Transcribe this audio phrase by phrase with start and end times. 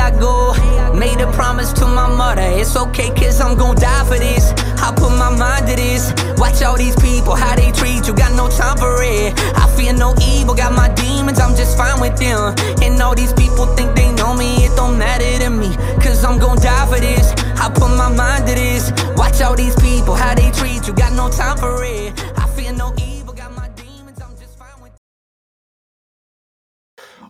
[0.00, 0.54] I go.
[0.94, 4.52] Made a promise to my mother, it's okay, cause I'm gon' die for this.
[4.82, 6.12] I put my mind to this.
[6.36, 9.32] Watch all these people, how they treat you, got no time for it.
[9.56, 12.54] I fear no evil, got my demons, I'm just fine with them.
[12.82, 16.38] And all these people think they know me, it don't matter to me, cause I'm
[16.38, 17.32] gon' die for this.
[17.60, 18.92] I put my mind to this.
[19.16, 22.29] Watch all these people, how they treat you, got no time for it.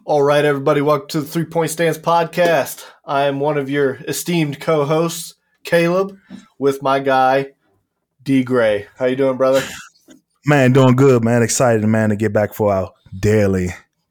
[0.04, 2.84] All right, everybody, welcome to the Three Point Stance podcast.
[3.04, 5.34] I am one of your esteemed co-hosts,
[5.64, 6.18] Kaleb,
[6.58, 7.52] with my guy
[8.22, 8.86] Dee Gray.
[8.96, 9.62] How you doing, brother?
[10.46, 11.42] Man, doing good, man.
[11.42, 13.68] Excited, man, to get back for our daily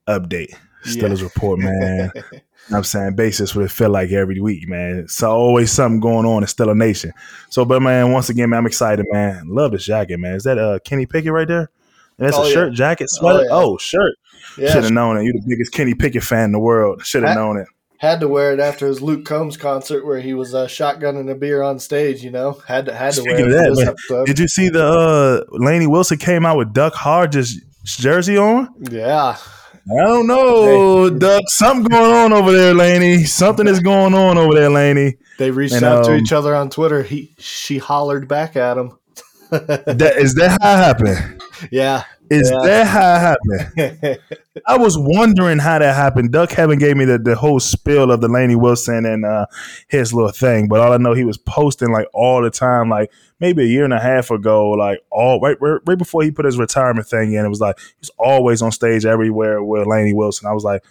[0.07, 0.53] update.
[0.85, 1.23] Steelers Yeah.
[1.25, 2.11] report, man.
[2.67, 5.07] You know what I'm saying basis what it feel like every week, man.
[5.07, 7.13] So always something going on in Steeler Nation.
[7.49, 9.47] So, but man, once again, man, I'm excited, man.
[9.47, 10.35] Love this jacket, man.
[10.35, 11.71] Is that uh Kenny Pickett right there?
[12.19, 12.53] And that's Oh, a yeah.
[12.53, 13.41] shirt, jacket, sweater.
[13.45, 13.49] yeah.
[13.53, 14.13] Oh, shirt.
[14.57, 15.23] Yeah, Should have known it.
[15.23, 17.05] You're the biggest Kenny Pickett fan in the world.
[17.05, 17.67] Should have known it.
[17.97, 21.35] had to wear it after his Luke Combs concert where he was uh, shotgunning a
[21.35, 22.23] beer on stage.
[22.23, 24.25] You know, had to had to wear it that, man.
[24.25, 28.69] Did you see the uh Lainey Wilson came out with Duck Hodges jersey on?
[28.89, 31.43] Yeah, I don't know, Duck.
[31.47, 33.23] Something going on over there, Lainey.
[33.25, 35.15] Something is going on over there, Lainey.
[35.37, 37.01] they reached And, out to um, each other on Twitter.
[37.03, 38.97] He she hollered back at him.
[39.51, 41.41] That is that how it happened?
[41.71, 42.59] yeah, Is Yeah.
[42.63, 44.19] that how it happened?
[44.67, 46.31] I was wondering how that happened.
[46.31, 49.45] Duck haven't gave me the, the whole spill of the Lainey Wilson and uh,
[49.87, 53.11] his little thing, but all I know he was posting like all the time, like
[53.39, 56.45] maybe a year and a half ago, like all right, right, right before he put
[56.45, 57.45] his retirement thing in.
[57.45, 60.47] It was like he's always on stage everywhere with Lainey Wilson.
[60.47, 60.83] I was like,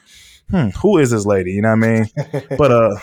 [0.51, 1.53] hmm, who is this lady?
[1.53, 2.07] You know what I mean?
[2.59, 2.97] But uh,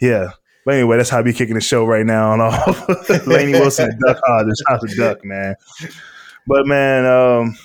[0.00, 0.30] yeah.
[0.66, 2.76] But anyway, that's how I be kicking the show right now and all.
[3.26, 4.62] Lainey Wilson and Duck Hodges.
[4.68, 5.54] Shout out to Duck, man.
[6.50, 7.56] But man, um,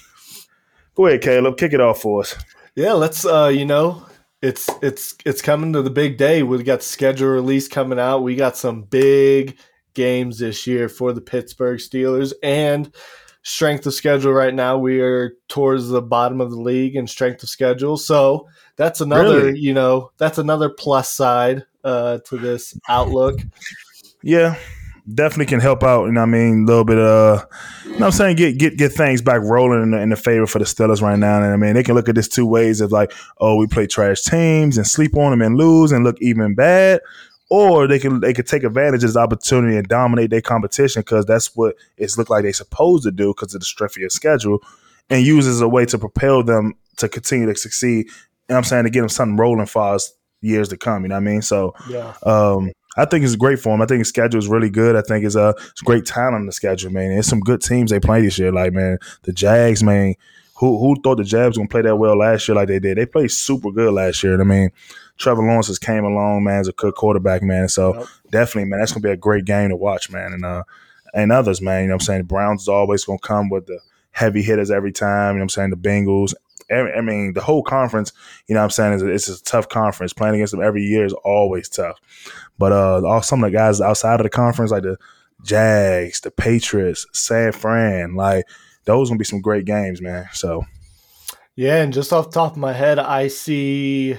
[0.93, 1.57] go ahead, Kaleb.
[1.57, 2.35] Kick it off for us.
[2.75, 2.93] yeah.
[2.93, 4.05] Let's uh, you know,
[4.43, 6.43] it's it's it's coming to the big day.
[6.43, 8.19] We got schedule release coming out.
[8.19, 9.57] We got some big
[9.95, 12.93] games this year for the Pittsburgh Steelers and
[13.41, 17.43] strength of schedule right now we are towards the bottom of the league in strength
[17.43, 19.59] of schedule so that's another Really?
[19.59, 23.39] you know that's another plus side uh, to this outlook
[24.23, 24.55] Yeah,
[25.13, 26.05] definitely can help out.
[26.05, 26.63] You know what I mean?
[26.63, 27.45] A little bit of, uh,
[27.83, 28.35] you know what I'm saying?
[28.37, 31.19] Get get get things back rolling in the, in the favor for the Steelers right
[31.19, 31.41] now.
[31.41, 33.87] And I mean, they can look at this two ways of like, oh, we play
[33.87, 37.01] trash teams and sleep on them and lose and look even bad.
[37.51, 41.25] Or they can they could take advantage of this opportunity and dominate their competition because
[41.25, 44.09] that's what it's looked like they're supposed to do because of the strength of your
[44.09, 44.59] schedule,
[45.11, 48.07] and use it as a way to propel them to continue to succeed.
[48.07, 48.11] You
[48.49, 50.11] know what I'm saying to get them something rolling for us
[50.41, 51.03] years to come.
[51.03, 51.41] You know what I mean?
[51.43, 53.81] So yeah um, I think it's great for him.
[53.81, 54.95] I think his schedule is really good.
[54.95, 57.09] I think it's a it's great talent on the schedule, man.
[57.09, 58.51] There's some good teams they play this year.
[58.51, 60.15] Like man, the Jags, man.
[60.57, 62.97] Who who thought the Jags gonna play that well last year like they did?
[62.97, 64.33] They played super good last year.
[64.33, 64.69] And I mean,
[65.17, 67.67] Trevor Lawrence has came along, man, as a good quarterback, man.
[67.67, 68.07] So Yep.
[68.31, 70.31] definitely, man, that's gonna be a great game to watch, man.
[70.31, 70.63] And uh
[71.13, 71.81] and others, man.
[71.81, 72.21] You know what I'm saying?
[72.21, 73.79] The Browns is always gonna come with the
[74.11, 75.35] heavy hitters every time.
[75.35, 75.69] You know what I'm saying?
[75.71, 76.33] The Bengals.
[76.71, 78.11] I I mean, the whole conference,
[78.47, 80.13] you know what I'm saying, is it's a tough conference.
[80.13, 81.99] Playing against them every year is always tough.
[82.57, 84.97] But uh all some of the guys outside of the conference, like the
[85.43, 88.45] Jags, the Patriots, San Fran, like
[88.85, 90.27] those gonna be some great games, man.
[90.33, 90.65] So
[91.55, 94.17] yeah and just off the top of my head i see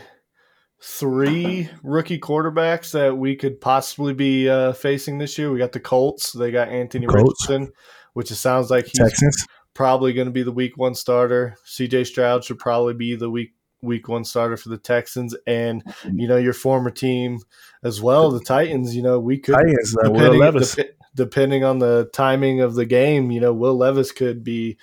[0.81, 5.81] three rookie quarterbacks that we could possibly be uh, facing this year we got the
[5.81, 7.49] colts they got anthony Colts.
[7.49, 7.73] richardson
[8.15, 9.47] which it sounds like he's Texans.
[9.77, 11.57] Probably going to be the week one starter.
[11.67, 16.27] CJ Stroud should probably be the week week one starter for the Texans, and you
[16.27, 17.41] know your former team
[17.85, 18.97] as well, the Titans.
[18.97, 20.75] You know we could Titans, uh, Will depending, Levis.
[20.75, 24.79] depe- depending on the timing of the game, you know Will Levis could be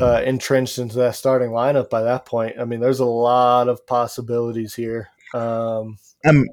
[0.00, 2.56] uh, entrenched into that starting lineup by that point.
[2.60, 5.08] I mean, there's a lot of possibilities here.
[5.32, 6.46] Um, I'm,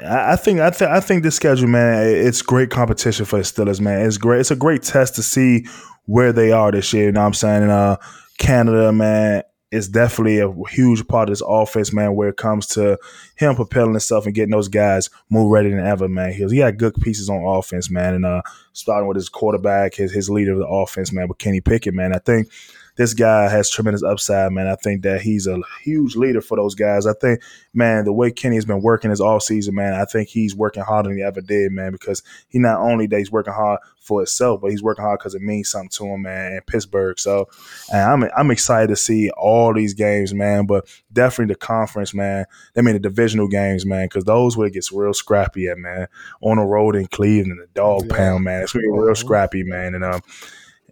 [0.00, 3.80] I think I, th- I think this schedule, man, it's great competition for the Steelers,
[3.80, 4.06] man.
[4.06, 4.40] It's great.
[4.40, 5.66] It's a great test to see
[6.12, 7.06] where they are this year.
[7.06, 7.62] You know what I'm saying?
[7.62, 7.96] And, uh,
[8.36, 12.14] Canada, man, is definitely a huge part of this offense, man.
[12.14, 12.98] Where it comes to
[13.36, 16.34] him propelling himself and getting those guys more ready than ever, man.
[16.34, 18.42] He, he got good pieces on offense, man, and uh,
[18.74, 22.14] starting with his quarterback, his his leader of the offense, man, with Kenny Pickett, man.
[22.14, 22.48] I think
[22.96, 24.66] this guy has tremendous upside, man.
[24.66, 27.06] I think that he's a huge leader for those guys.
[27.06, 27.40] I think,
[27.72, 30.82] man, the way Kenny has been working his off season, man, I think he's working
[30.82, 34.20] harder than he ever did, man, because he not only that he's working hard for
[34.20, 37.18] himself, but he's working hard because it means something to him, man, in Pittsburgh.
[37.18, 37.48] So
[37.92, 42.44] and I'm I'm excited to see all these games, man, but definitely the conference, man.
[42.76, 46.08] I mean the divisional games, man, because those where it gets real scrappy at, man.
[46.40, 48.16] On the road in Cleveland, and the dog Yeah.
[48.16, 48.62] pound, man.
[48.64, 49.16] It's gonna be real Mhm.
[49.16, 49.94] scrappy, man.
[49.94, 50.20] And um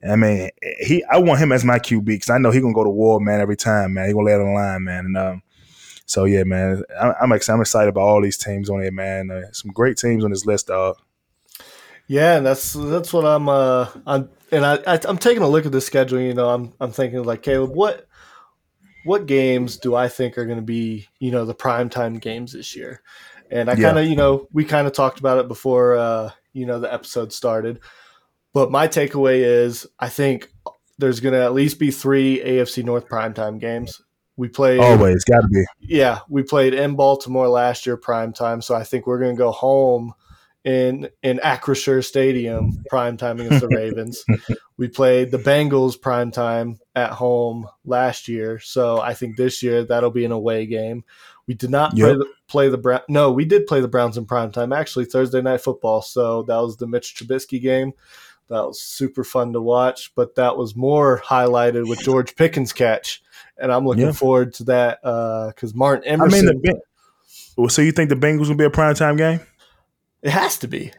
[0.08, 0.50] I mean,
[0.80, 1.04] he.
[1.04, 3.40] I want him as my QB because I know he gonna go to war, man,
[3.40, 4.06] every time, man.
[4.06, 5.04] He gonna lay it on the line, man.
[5.06, 5.42] And um,
[6.06, 7.54] So yeah, man, I'm, I'm excited.
[7.56, 9.30] I'm excited about all these teams on it, man.
[9.30, 10.96] Uh, some great teams on this list, dog.
[12.06, 13.48] Yeah, and that's that's what I'm.
[13.48, 16.20] Uh, I'm and I, I am taking a look at the schedule.
[16.20, 18.08] You know, I'm I'm thinking like Kaleb, what
[19.04, 22.74] what games do I think are going to be you know the primetime games this
[22.74, 23.02] year?
[23.50, 26.66] And I kind of you know we kind of talked about it before uh, you
[26.66, 27.80] know the episode started,
[28.52, 30.50] but my takeaway is I think
[30.98, 34.00] there's going to at least be three AFC North primetime games.
[34.36, 35.64] We played always got to be.
[35.80, 39.50] Yeah, we played in Baltimore last year primetime, so I think we're going to go
[39.50, 40.14] home
[40.64, 44.24] in in Acrisure Stadium primetime against the Ravens.
[44.76, 50.10] we played the Bengals primetime at home last year, so I think this year that'll
[50.10, 51.04] be an away game.
[51.46, 52.06] We did not yep.
[52.06, 53.00] play the, play the Brown.
[53.08, 56.00] No, we did play the Browns in primetime actually Thursday night football.
[56.00, 57.92] So that was the Mitch Trubisky game.
[58.50, 63.22] That was super fun to watch, but that was more highlighted with George Pickens' catch,
[63.56, 66.48] and I'm looking forward to that because uh, Martin Emerson.
[66.48, 66.80] I mean,
[67.56, 69.38] the, so you think the Bengals will be a prime time game?
[70.20, 70.92] It has to be.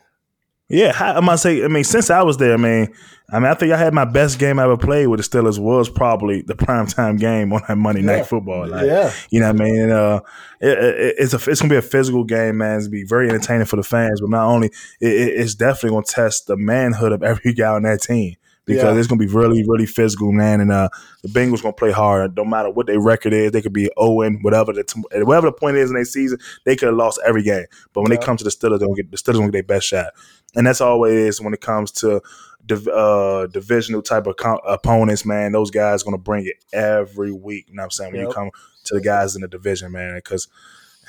[0.72, 1.64] Yeah, I might say.
[1.64, 2.94] I mean, since I was there, I mean,
[3.30, 5.60] I mean, I think I had my best game I ever played with the Steelers
[5.60, 8.18] was probably the primetime game on that Monday yeah.
[8.18, 8.70] Night Football.
[8.70, 9.82] Like, yeah, you know what I mean.
[9.82, 10.22] And, uh,
[10.62, 12.78] it, it, it's a it's gonna be a physical game, man.
[12.78, 14.68] It's gonna be very entertaining for the fans, but not only
[15.00, 18.36] it, it's definitely gonna test the manhood of every guy on that team
[18.66, 19.00] because yeah.
[19.00, 20.62] it's gonna be really, really physical, man.
[20.62, 20.90] And uh,
[21.24, 22.36] the Bengals gonna play hard.
[22.36, 25.54] No matter what their record is, they could be Owen, whatever the t- whatever the
[25.54, 27.66] point is in their season, they could have lost every game.
[27.94, 28.20] But when yeah.
[28.20, 30.14] they come to the Steelers, they gonna get the Steelers gonna get their best shot.
[30.56, 32.22] And that's always when it comes to
[32.66, 35.54] div- uh, divisional type of com- opponents, man.
[35.54, 37.66] Those guys are gonna bring it every week.
[37.68, 38.12] You know what I'm saying?
[38.12, 38.30] When yep.
[38.30, 38.52] you come
[38.86, 40.48] to the guys in the division, man, because.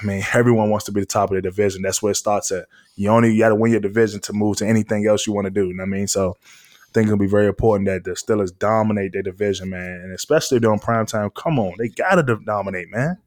[0.00, 1.82] I mean, everyone wants to be the top of the division.
[1.82, 2.66] That's where it starts at.
[2.96, 5.50] You only got to win your division to move to anything else you want to
[5.50, 5.68] do.
[5.68, 6.08] You know what I mean?
[6.08, 6.38] So
[6.92, 10.78] think it'll be very important that the Steelers dominate their division, man, and especially during
[10.78, 11.30] prime time.
[11.30, 13.18] Come on, they gotta dominate, man.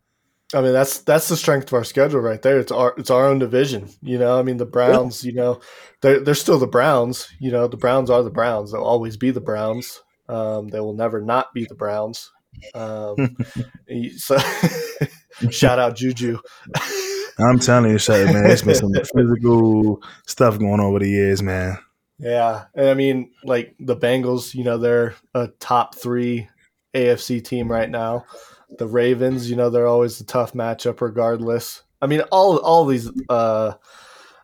[0.53, 2.59] I mean, that's that's the strength of our schedule right there.
[2.59, 3.89] It's our it's our own division.
[4.01, 5.23] You know, I mean, the Browns.
[5.23, 5.59] You know,
[6.01, 7.27] they're they're still the Browns.
[7.39, 8.71] You know, the Browns are the Browns.
[8.71, 10.01] They'll always be the Browns.
[10.29, 12.31] Um, they will never not be the Browns.
[12.73, 13.35] Um,
[14.17, 14.37] so,
[15.49, 16.39] shout out Juju.
[17.37, 18.49] I'm telling you, man.
[18.49, 21.77] It's been some physical stuff going on over the years, man.
[22.17, 26.47] Yeah, and I mean, like the Bengals, you know, they're a top three
[26.93, 28.25] AFC team right now.
[28.77, 31.83] The Ravens, you know, they're always a tough matchup, regardless.
[32.01, 33.73] I mean, all all these uh,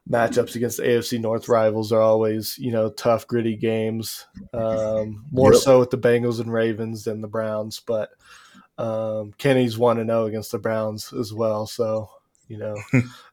[0.09, 4.25] matchups against the AFC North rivals are always, you know, tough, gritty games.
[4.53, 5.62] Um, more yep.
[5.62, 8.09] so with the Bengals and Ravens than the Browns, but
[8.77, 11.68] um, Kenny's one to oh zero against the Browns as well.
[11.68, 12.09] So
[12.51, 12.75] you know.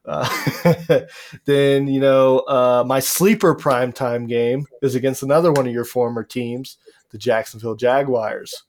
[0.05, 1.01] uh,
[1.45, 6.23] then, you know, uh, my sleeper primetime game is against another one of your former
[6.23, 6.77] teams,
[7.11, 8.63] the Jacksonville Jaguars.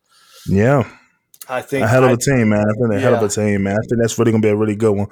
[0.49, 0.91] Yeah.
[1.49, 2.61] I think a hell of a team, man.
[2.61, 3.01] I think a yeah.
[3.01, 3.75] hell of a team, man.
[3.75, 5.09] I think that's really gonna be a really good one.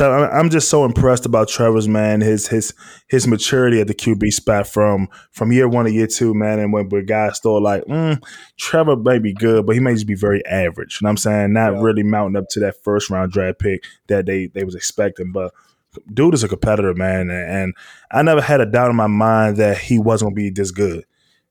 [0.00, 2.72] I'm just so impressed about Trevor's man, his his
[3.08, 6.58] his maturity at the QB spot from from year one to year two, man.
[6.58, 8.22] And when, guys thought like, mm,
[8.58, 10.98] Trevor may be good, but he may just be very average.
[11.00, 11.52] You know what I'm saying?
[11.52, 11.82] Not yeah.
[11.82, 15.32] really mounting up to that first round draft pick that they they was expecting.
[15.32, 15.52] But
[16.12, 17.74] dude is a competitor, man, and
[18.10, 21.04] I never had a doubt in my mind that he wasn't gonna be this good.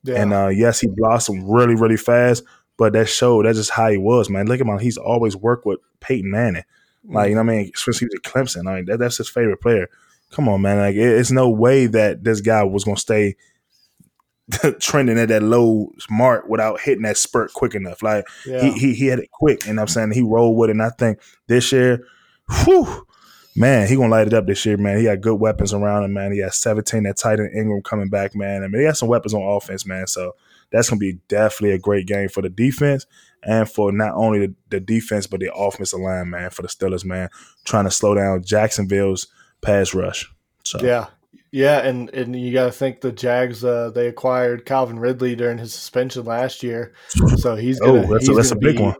[0.04, 0.22] Yeah.
[0.22, 2.44] And uh, yes, he blossomed really, really fast,
[2.78, 4.48] but that showed that's just how he was, man.
[4.48, 6.64] Look at him; he's always worked with Peyton Manning.
[7.04, 7.72] Like, you know what I mean?
[7.74, 8.70] Especially with Clemson.
[8.70, 9.88] I mean, that, that's his favorite player.
[10.32, 10.78] Come on, man.
[10.78, 13.36] Like, it, it's no way that this guy was going to stay
[14.80, 18.02] trending at that low mark without hitting that spurt quick enough.
[18.02, 18.62] Like, yeah.
[18.62, 20.74] he, he, he had it quick, and I'm saying he rolled with it.
[20.74, 22.06] And I think this year,
[22.64, 23.06] whew,
[23.56, 24.98] man, he gonna light it up this year, man.
[24.98, 26.32] He got good weapons around him, man.
[26.32, 28.64] He got 17 that tight end Engram coming back, man.
[28.64, 30.08] I mean, he got some weapons on offense, man.
[30.08, 30.36] So
[30.72, 33.06] that's gonna be definitely a great game for the defense
[33.44, 37.06] and for not only the, the defense but the offensive line, man, for the Steelers,
[37.06, 37.30] man,
[37.66, 39.28] trying to slow down Jacksonville's
[39.62, 40.32] pass rush.
[40.64, 41.08] So yeah,
[41.52, 45.58] yeah, and and you got to think the Jags uh, they acquired Calvin Ridley during
[45.58, 46.94] his suspension last year,
[47.38, 48.06] so he's gonna.
[48.06, 48.96] Oh, that's, a, that's a big be, one.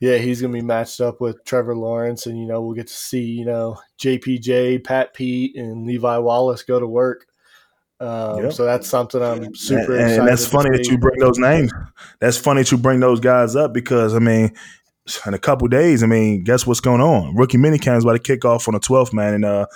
[0.00, 2.94] Yeah, he's gonna be matched up with Trevor Lawrence, and you know we'll get to
[2.94, 7.26] see you know JPJ, Pat Pete, and Levi Wallace go to work.
[8.00, 8.52] Um, yep.
[8.54, 11.70] So that's something I'm super and, and that's funny that you bring those names.
[12.18, 14.52] That's funny that you bring those guys up because I mean,
[15.26, 17.36] in a couple days, I mean, guess what's going on?
[17.36, 19.66] Rookie minicamp is about to kick off on the 12th, man, and uh,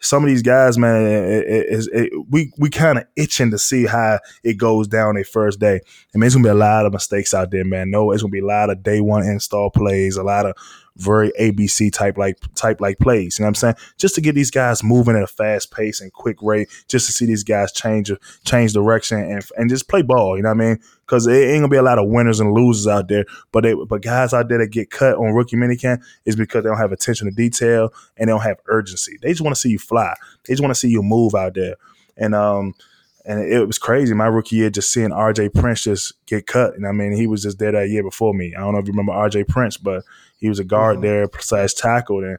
[0.00, 3.86] some of these guys, man, it, it, it, we we kind of itching to see
[3.86, 5.80] how it goes down their first day.
[6.14, 7.90] I mean, it's gonna be a lot of mistakes out there, man.
[7.90, 10.56] No, it's gonna be a lot of day one install plays, a lot of
[10.98, 13.38] very ABC type like type like plays.
[13.38, 13.74] You know what I'm saying?
[13.96, 17.12] Just to get these guys moving at a fast pace and quick rate, just to
[17.12, 18.10] see these guys change
[18.44, 20.36] change direction and and just play ball.
[20.36, 20.80] You know what I mean?
[21.06, 23.74] Because it ain't gonna be a lot of winners and losers out there, but they,
[23.74, 26.92] but guys out there that get cut on rookie minicamp is because they don't have
[26.92, 29.18] attention to detail and they don't have urgency.
[29.22, 30.14] They just want to see you fly.
[30.44, 31.76] They just want to see you move out there.
[32.16, 32.74] And um,
[33.28, 34.14] and it was crazy.
[34.14, 36.74] My rookie year, just seeing RJ Prince just get cut.
[36.74, 38.54] And I mean, he was just there that year before me.
[38.56, 40.02] I don't know if you remember RJ Prince, but
[40.38, 41.02] he was a guard mm-hmm.
[41.02, 42.24] there, slash tackled.
[42.24, 42.38] And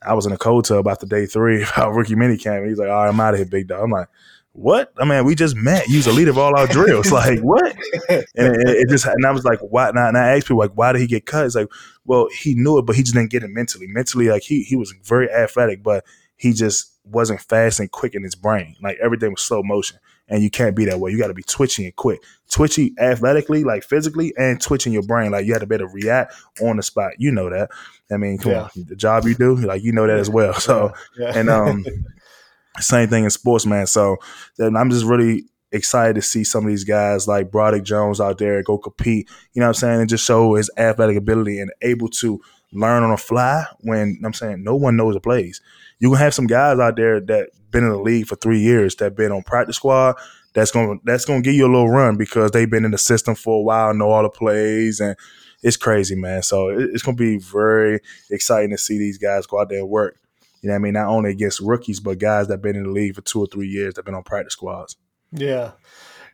[0.00, 2.66] I was in a cold tub after day three about rookie minicamp.
[2.66, 3.82] He's like, all right, I'm out of here, big dog.
[3.84, 4.08] I'm like,
[4.52, 4.90] what?
[4.98, 5.88] I mean, we just met.
[5.88, 7.12] You was a leader of all our drills.
[7.12, 7.76] like, what?
[8.08, 9.90] And it, it, just, and I was like, why?
[9.90, 11.44] And I, and I asked people, like, why did he get cut?
[11.44, 11.68] It's like,
[12.06, 13.86] well, he knew it, but he just didn't get it mentally.
[13.86, 18.22] Mentally, like, he, he was very athletic, but he just wasn't fast and quick in
[18.22, 18.76] his brain.
[18.80, 19.98] Like, everything was slow motion
[20.32, 21.10] and you can't be that way.
[21.10, 25.30] You got to be twitchy and quick, twitchy athletically, like physically, and twitching your brain.
[25.30, 27.12] Like you had to be able to react on the spot.
[27.18, 27.68] You know that.
[28.10, 28.62] I mean, come yeah.
[28.62, 30.54] on, the job you do, like you know that as well.
[30.62, 31.26] So, yeah.
[31.26, 31.38] Yeah.
[31.38, 31.84] and um,
[32.80, 33.86] same thing in sports, man.
[33.86, 34.16] So,
[34.56, 38.38] then I'm just really excited to see some of these guys like Broderick Jones out
[38.38, 39.28] there go compete.
[39.52, 42.40] You know what I'm saying, and just show his athletic ability and able to
[42.72, 45.60] learn on the fly when I'm saying no one knows the plays.
[45.98, 48.96] You can have some guys out there that been in the league for three years
[48.96, 50.16] that been on practice squad.
[50.54, 53.34] That's gonna that's gonna give you a little run because they've been in the system
[53.34, 55.16] for a while, know all the plays, and
[55.62, 56.42] it's crazy, man.
[56.42, 58.00] So it's gonna be very
[58.30, 60.18] exciting to see these guys go out there and work.
[60.60, 62.90] You know, what I mean, not only against rookies, but guys that been in the
[62.90, 64.96] league for two or three years that been on practice squads.
[65.32, 65.72] Yeah,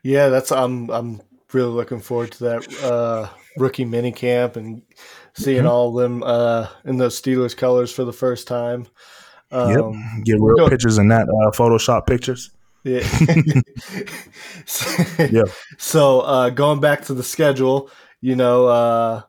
[0.02, 1.20] yeah, that's I'm I'm
[1.52, 4.82] really looking forward to that uh, rookie mini camp and
[5.34, 5.68] seeing mm-hmm.
[5.68, 8.86] all of them uh, in those Steelers colors for the first time.
[9.50, 10.24] Um, yep.
[10.24, 12.50] Get real go, pictures and not uh, Photoshop pictures.
[12.84, 13.00] Yeah.
[14.66, 15.44] so, yeah.
[15.78, 19.22] So uh, going back to the schedule, you know, uh,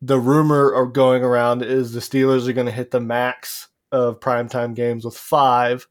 [0.00, 4.20] the rumor or going around is the Steelers are going to hit the max of
[4.20, 5.86] primetime games with five.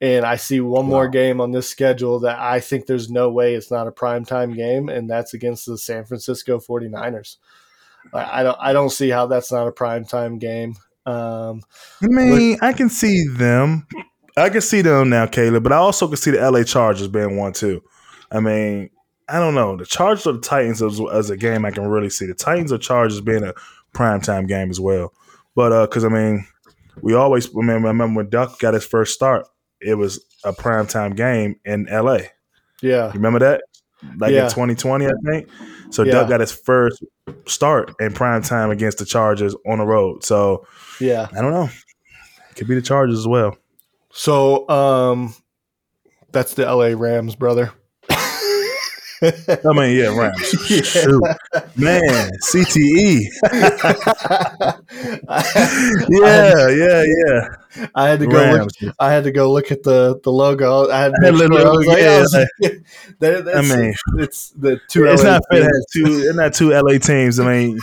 [0.00, 0.90] And I see one wow.
[0.90, 4.54] more game on this schedule that I think there's no way it's not a primetime
[4.54, 7.36] game, and that's against the San Francisco 49ers.
[8.12, 10.76] I don't I don't see how that's not a primetime game.
[11.04, 11.62] Um,
[12.02, 13.86] I mean, I can see them.
[14.36, 17.36] I can see them now, Kaleb, but I also can see the LA Chargers being
[17.36, 17.82] one too.
[18.30, 18.90] I mean,
[19.28, 19.76] I don't know.
[19.76, 22.26] The Chargers or the Titans as, as a game I can really see.
[22.26, 23.54] The Titans or Chargers being a
[23.94, 25.12] primetime game as well.
[25.54, 26.46] But uh, because I mean,
[27.00, 29.46] we always remember, remember when Duck got his first start,
[29.80, 32.18] it was a primetime game in LA.
[32.82, 33.06] Yeah.
[33.06, 33.62] You remember that?
[34.18, 34.44] Like yeah.
[34.44, 35.48] in 2020, I think.
[35.90, 36.12] So yeah.
[36.12, 37.04] Duck got his first
[37.46, 40.24] start in prime time against the Chargers on the road.
[40.24, 40.66] So
[41.00, 41.68] yeah, I don't know.
[42.50, 43.56] It could be the Chargers as well.
[44.10, 45.34] So um,
[46.32, 47.72] that's the LA Rams, brother.
[49.22, 50.54] I mean, yeah, Rams.
[50.70, 50.82] Yeah.
[50.82, 51.22] Shoot.
[51.76, 53.20] Man, CTE.
[56.08, 57.88] yeah, yeah, yeah.
[57.94, 58.52] I had to go.
[58.52, 60.90] Look, I had to go look at the the logo.
[60.90, 61.66] I had to make sure.
[61.66, 62.24] I was like, yeah,
[63.22, 65.06] oh, I mean, it's the two.
[65.06, 65.70] It's LA not fit.
[65.92, 66.04] Two.
[66.06, 67.38] It's not two LA teams.
[67.38, 67.78] I mean,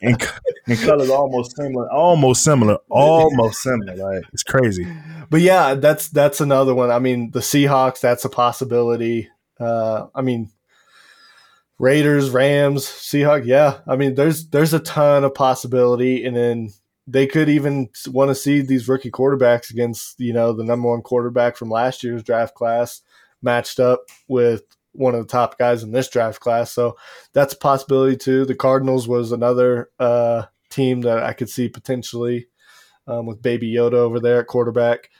[0.00, 0.16] in,
[0.66, 1.90] in colors almost similar.
[1.92, 2.78] Almost similar.
[2.88, 3.96] Almost similar.
[3.96, 4.86] Like it's crazy.
[5.30, 6.90] But yeah, that's that's another one.
[6.90, 8.00] I mean, the Seahawks.
[8.00, 9.28] That's a possibility.
[9.58, 10.50] Uh, I mean,
[11.78, 13.46] Raiders, Rams, Seahawks.
[13.46, 16.70] Yeah, I mean, there's there's a ton of possibility, and then
[17.06, 21.02] they could even want to see these rookie quarterbacks against you know the number one
[21.02, 23.02] quarterback from last year's draft class
[23.42, 26.72] matched up with one of the top guys in this draft class.
[26.72, 26.96] So
[27.32, 28.46] that's a possibility too.
[28.46, 32.48] The Cardinals was another uh, team that I could see potentially
[33.06, 35.10] um, with Baby Yoda over there at quarterback.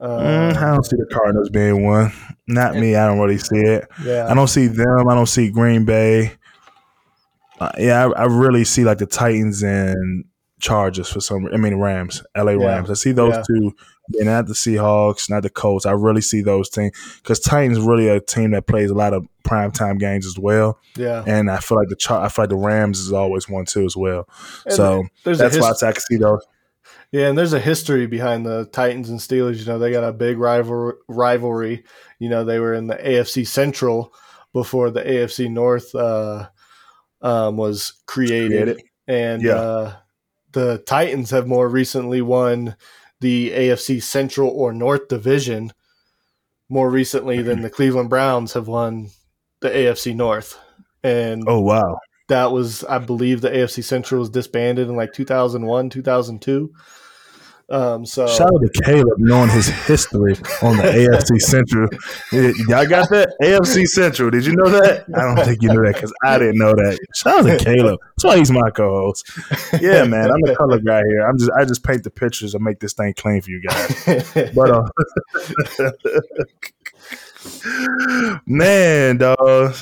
[0.00, 2.12] Mm, I don't see the Cardinals being one.
[2.46, 2.94] Not me.
[2.94, 3.88] I don't really see it.
[4.04, 4.26] Yeah.
[4.28, 5.08] I don't see them.
[5.08, 6.32] I don't see Green Bay.
[7.60, 10.24] Uh, yeah, I, I, really see like the Titans and
[10.60, 11.48] Chargers for some.
[11.52, 12.66] I mean Rams, LA yeah.
[12.66, 12.90] Rams.
[12.90, 13.42] I see those yeah.
[13.46, 13.74] two.
[14.18, 15.86] And not the Seahawks, not the Colts.
[15.86, 19.26] I really see those teams because Titans really a team that plays a lot of
[19.44, 20.78] prime time games as well.
[20.94, 23.86] Yeah, and I feel like the I feel like the Rams is always one too
[23.86, 24.28] as well.
[24.66, 26.44] And so that's why I can see those.
[27.14, 29.60] Yeah, and there's a history behind the Titans and Steelers.
[29.60, 31.84] You know, they got a big rival rivalry.
[32.18, 34.12] You know, they were in the AFC Central
[34.52, 36.48] before the AFC North uh,
[37.22, 38.82] um, was created, created.
[39.06, 39.52] and yeah.
[39.52, 39.96] uh,
[40.50, 42.74] the Titans have more recently won
[43.20, 45.72] the AFC Central or North Division
[46.68, 49.10] more recently than the Cleveland Browns have won
[49.60, 50.58] the AFC North.
[51.04, 55.90] And oh wow, that was I believe the AFC Central was disbanded in like 2001,
[55.90, 56.72] 2002.
[57.70, 60.82] Um, so Shout out to Kaleb knowing his history on the
[61.32, 61.88] AFC Central.
[62.68, 63.34] Y'all got that?
[63.42, 64.30] AFC Central.
[64.30, 65.06] Did you know that?
[65.14, 66.98] I don't think you knew that because I didn't know that.
[67.14, 67.98] Shout out to Kaleb.
[68.16, 69.30] That's why he's my co-host.
[69.80, 70.30] Yeah, man.
[70.30, 71.26] I'm the color guy here.
[71.26, 74.52] I'm just I just paint the pictures and make this thing clean for you guys.
[74.54, 74.84] But uh,
[78.46, 79.74] man, dog.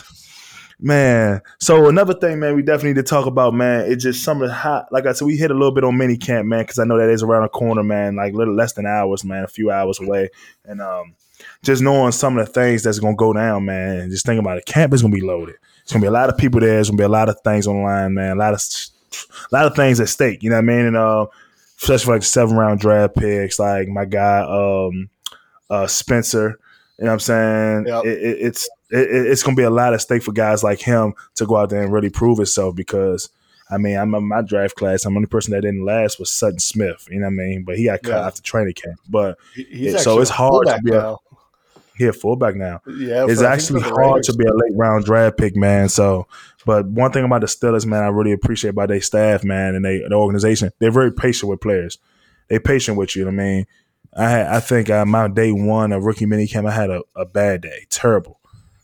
[0.84, 3.84] Man, so another thing, man, we definitely need to talk about, man.
[3.88, 5.96] It's just some of the hot, like I said, we hit a little bit on
[5.96, 8.72] mini camp, man, because I know that is around the corner, man, like little less
[8.72, 10.30] than hours, man, a few hours away,
[10.64, 11.14] and um,
[11.62, 13.98] just knowing some of the things that's gonna go down, man.
[13.98, 15.54] And just thinking about it, camp is gonna be loaded.
[15.82, 16.70] It's gonna be a lot of people there.
[16.70, 18.32] There's gonna be a lot of things online, man.
[18.32, 18.60] A lot of,
[19.52, 20.42] a lot of things at stake.
[20.42, 20.86] You know what I mean?
[20.86, 21.26] And uh,
[21.80, 25.10] especially for like seven round draft picks, like my guy, um,
[25.70, 26.58] uh, Spencer.
[26.98, 27.86] You know what I'm saying?
[27.86, 28.04] Yep.
[28.04, 30.80] It, it, it's it, it's going to be a lot of stake for guys like
[30.80, 33.28] him to go out there and really prove himself because.
[33.70, 35.06] I mean, I'm in my draft class.
[35.06, 37.08] I'm the only person that didn't last was Sutton Smith.
[37.10, 37.64] You know what I mean?
[37.64, 38.26] But he got cut Yeah.
[38.26, 39.00] after training camp.
[39.08, 39.38] But
[39.98, 41.18] so it's hard to be a- now.
[41.96, 42.82] he a fullback now.
[42.86, 45.88] Yeah, it's for- I think actually hard to be a late round draft pick, man.
[45.88, 46.26] So,
[46.66, 49.82] but one thing about the Steelers, man, I really appreciate about their staff, man, and
[49.82, 50.70] they the organization.
[50.78, 51.96] They're very patient with players.
[52.48, 53.20] They patient with you.
[53.20, 53.66] you know what I mean,
[54.14, 57.24] I had, I think uh, my day one of rookie minicamp, I had a, a
[57.24, 58.38] bad day, terrible.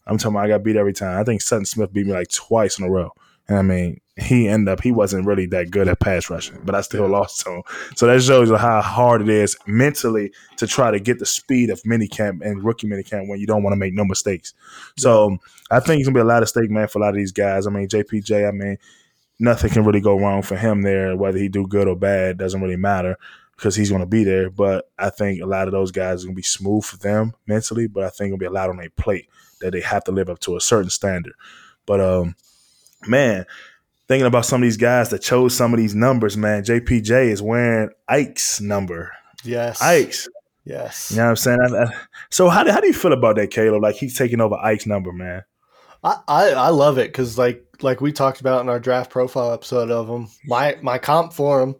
[0.08, 1.20] I'm talking about I got beat every time.
[1.20, 3.12] I think Sutton Smith beat me like twice in a row.
[3.46, 6.74] And I mean, he ended up he wasn't really that good at pass rushing, but
[6.74, 7.62] I still lost to him.
[7.96, 11.70] So that shows you how hard it is mentally to try to get the speed
[11.70, 14.54] of minicamp and rookie minicamp when you don't want to make no mistakes.
[14.96, 15.38] So
[15.70, 17.32] I think it's gonna be a lot of stake, man, for a lot of these
[17.32, 17.66] guys.
[17.66, 18.76] I mean, JPJ, I mean,
[19.38, 21.16] nothing can really go wrong for him there.
[21.16, 23.16] Whether he do good or bad doesn't really matter
[23.58, 24.50] because he's gonna be there.
[24.50, 27.88] But I think a lot of those guys are gonna be smooth for them mentally,
[27.88, 29.28] but I think it'll be a lot on their plate
[29.60, 31.34] that they have to live up to a certain standard.
[31.84, 32.36] But um,
[33.06, 33.46] man,
[34.06, 37.42] thinking about some of these guys that chose some of these numbers, man, JPJ is
[37.42, 39.12] wearing Ike's number.
[39.42, 39.82] Yes.
[39.82, 40.28] Ike's.
[40.64, 41.10] Yes.
[41.10, 41.58] You know what I'm saying?
[41.62, 41.92] I, I,
[42.30, 43.82] so how do, how do you feel about that, Kaleb?
[43.82, 45.42] Like he's taking over Ike's number, man.
[46.04, 49.52] I, I, I love it because like like we talked about in our draft profile
[49.52, 51.74] episode of him, my my comp for him,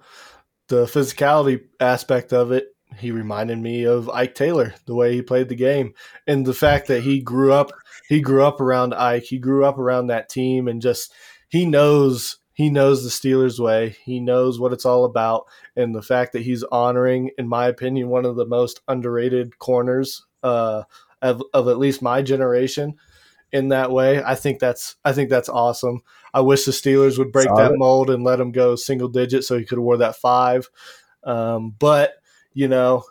[0.69, 5.49] the physicality aspect of it, he reminded me of Ike Taylor, the way he played
[5.49, 5.95] the game,
[6.27, 7.71] and the fact that he grew up
[8.09, 11.13] he grew up around Ike, he grew up around that team, and just
[11.49, 15.45] he knows he knows the Steelers way, he knows what it's all about,
[15.77, 20.27] and the fact that he's honoring, in my opinion, one of the most underrated corners
[20.43, 20.83] uh,
[21.23, 22.97] of, of at least my generation
[23.53, 24.23] in that way.
[24.23, 26.03] I think that's I think that's awesome.
[26.33, 27.73] I wish the Steelers would break Solid.
[27.73, 30.69] that mold and let him go single digit so he could have wore that five.
[31.25, 32.13] Um, but
[32.53, 33.05] you know,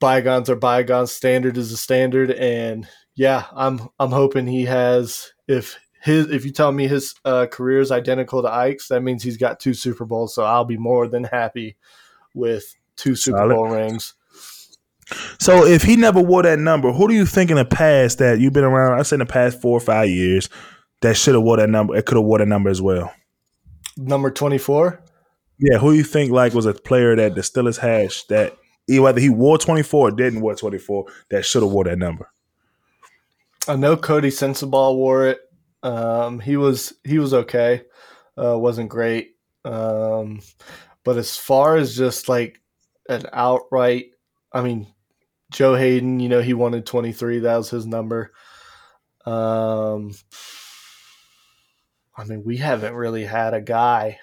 [0.00, 1.12] bygones are bygones.
[1.12, 6.52] Standard is a standard, and yeah, I'm I'm hoping he has if his if you
[6.52, 10.04] tell me his uh, career is identical to Ike's, that means he's got two Super
[10.04, 10.34] Bowls.
[10.34, 11.76] So I'll be more than happy
[12.34, 13.54] with two Super Solid.
[13.54, 14.14] Bowl rings.
[15.40, 18.40] So if he never wore that number, who do you think in the past that
[18.40, 18.98] you've been around?
[18.98, 20.50] I say in the past four or five years
[21.00, 21.96] that should have wore that number.
[21.96, 23.12] It could have wore that number as well.
[23.96, 25.02] Number twenty four.
[25.58, 28.56] Yeah, who you think like was a player that the Steelers had that
[28.86, 31.84] he- whether he wore twenty four or didn't wear twenty four that should have wore
[31.84, 32.30] that number.
[33.66, 35.40] I know Coty Sensabaugh wore it.
[35.82, 37.82] Um, he was he was okay.
[38.40, 39.36] Uh, wasn't great.
[39.64, 40.40] Um,
[41.04, 42.60] but as far as just like
[43.08, 44.12] an outright,
[44.52, 44.86] I mean,
[45.50, 47.40] Joe Haden, you know, he wanted 23.
[47.40, 48.32] That was his number.
[49.26, 50.12] Um,
[52.18, 54.18] I mean, we haven't really had a guy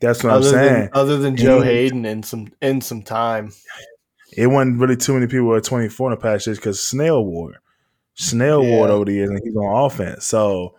[0.00, 0.72] That's what I'm saying.
[0.74, 3.52] than other than Joe He- Haden in some in some time.
[4.36, 7.52] it wasn't really too many people at 24 in the past years because Snell wore.
[7.52, 7.58] it.
[8.14, 8.94] Snell wore it Yeah.
[8.94, 10.26] over the years and he's on offense.
[10.26, 10.74] So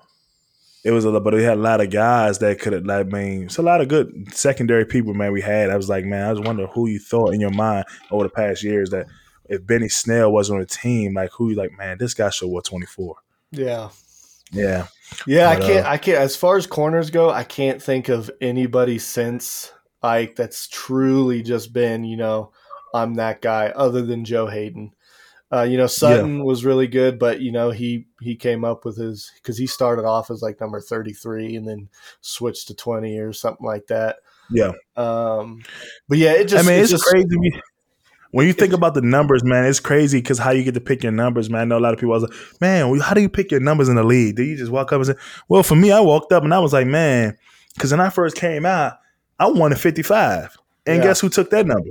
[0.84, 3.08] it was a lot, but we had a lot of guys that could have, like,
[3.08, 5.70] I mean, it's a lot of good secondary people, man, we had.
[5.70, 8.30] I was like, man, I was wondering who you thought in your mind over the
[8.30, 9.08] past years that
[9.50, 12.50] if Benny Snell was on the team, like, who you like, man, this guy should
[12.50, 13.16] wear 24.
[13.52, 13.90] Yeah.
[14.52, 14.88] Yeah.
[15.28, 15.86] Yeah, I can't.
[15.86, 16.18] uh, I can't.
[16.18, 19.72] As far as corners go, I can't think of anybody since
[20.02, 22.52] Ike that's truly just been, you know,
[22.94, 24.94] I'm that guy, other than Joe Haden.
[25.52, 28.98] Uh, you know, Sutton was really good, but you know he he came up with
[28.98, 31.90] his because he started off as like number 33 and then
[32.22, 34.18] switched to 20 or something like that.
[34.50, 34.72] Yeah.
[34.96, 35.62] Um,
[36.10, 37.28] but yeah, it just I mean, it it's just, crazy.
[38.34, 41.02] When you- think about the numbers, man, it's crazy because how you get to pick
[41.04, 41.62] your numbers, man.
[41.62, 43.88] I know a lot of people was like, man, how do you pick your numbers
[43.90, 44.36] in the league?
[44.36, 45.16] Do you just walk up and say,
[45.48, 47.38] well, for me, I walked up and I was like, man,
[47.76, 49.00] because when I first came out,
[49.40, 50.58] I wanted 55.
[50.86, 51.04] And Yeah.
[51.04, 51.90] guess who took that number?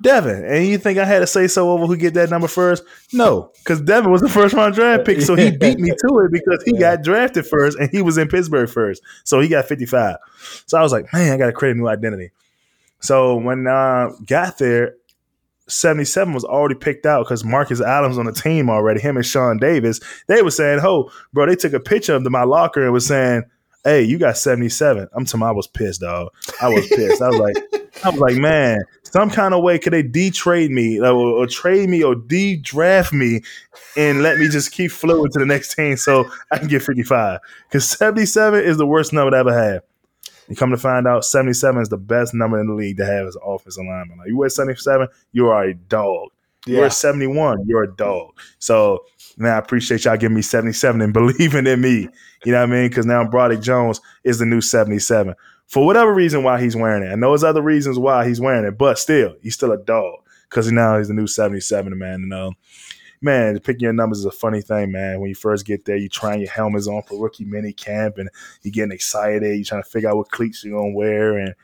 [0.00, 0.44] Devin.
[0.44, 2.84] And you think I had to say so over who get that number first?
[3.12, 5.20] No, because Devin was the first round draft pick.
[5.22, 6.94] So he beat me to it because he Yeah.
[6.96, 9.02] got drafted first and he was in Pittsburgh first.
[9.24, 10.16] So he got 55.
[10.66, 12.30] So I was like, man, I got to create a new identity.
[13.00, 14.94] So when I got there,
[15.68, 19.58] 77 was already picked out because Marcus Adams on the team already, him and Sean
[19.58, 20.00] Davis.
[20.26, 23.44] They were saying, Oh, bro, they took a picture of my locker and was saying,
[23.84, 25.08] Hey, you got 77.
[25.14, 26.28] I'm telling you, I was pissed, dog.
[26.60, 27.22] I was pissed.
[27.22, 27.56] I was like,
[28.04, 31.88] I was like, man, some kind of way could they de-trade me or, or trade
[31.88, 33.42] me or de-draft me
[33.96, 37.40] and let me just keep flowing to the next team so I can get 55.
[37.68, 39.82] Because 77 is the worst number to ever have.
[40.48, 43.26] You come to find out, 77 is the best number in the league to have
[43.26, 44.18] as an offensive lineman.
[44.18, 46.30] Like you wear 77, you are a dog.
[46.66, 48.30] You're 71, you're a dog.
[48.58, 49.04] So,
[49.36, 52.08] man, I appreciate y'all giving me 77 and believing in me.
[52.44, 52.88] You know what I mean?
[52.88, 55.34] Because now Broderick Jones is the new 77.
[55.66, 57.12] For whatever reason why he's wearing it.
[57.12, 60.20] I know there's other reasons why he's wearing it, but still, he's still a dog.
[60.48, 62.22] Because now he's the new 77, man.
[62.22, 62.56] And um,
[63.20, 65.20] man, picking your numbers is a funny thing, man.
[65.20, 68.28] When you first get there, you're trying your helmets on for rookie mini camp and
[68.62, 69.56] you're getting excited.
[69.56, 71.54] You're trying to figure out what cleats you're gonna wear and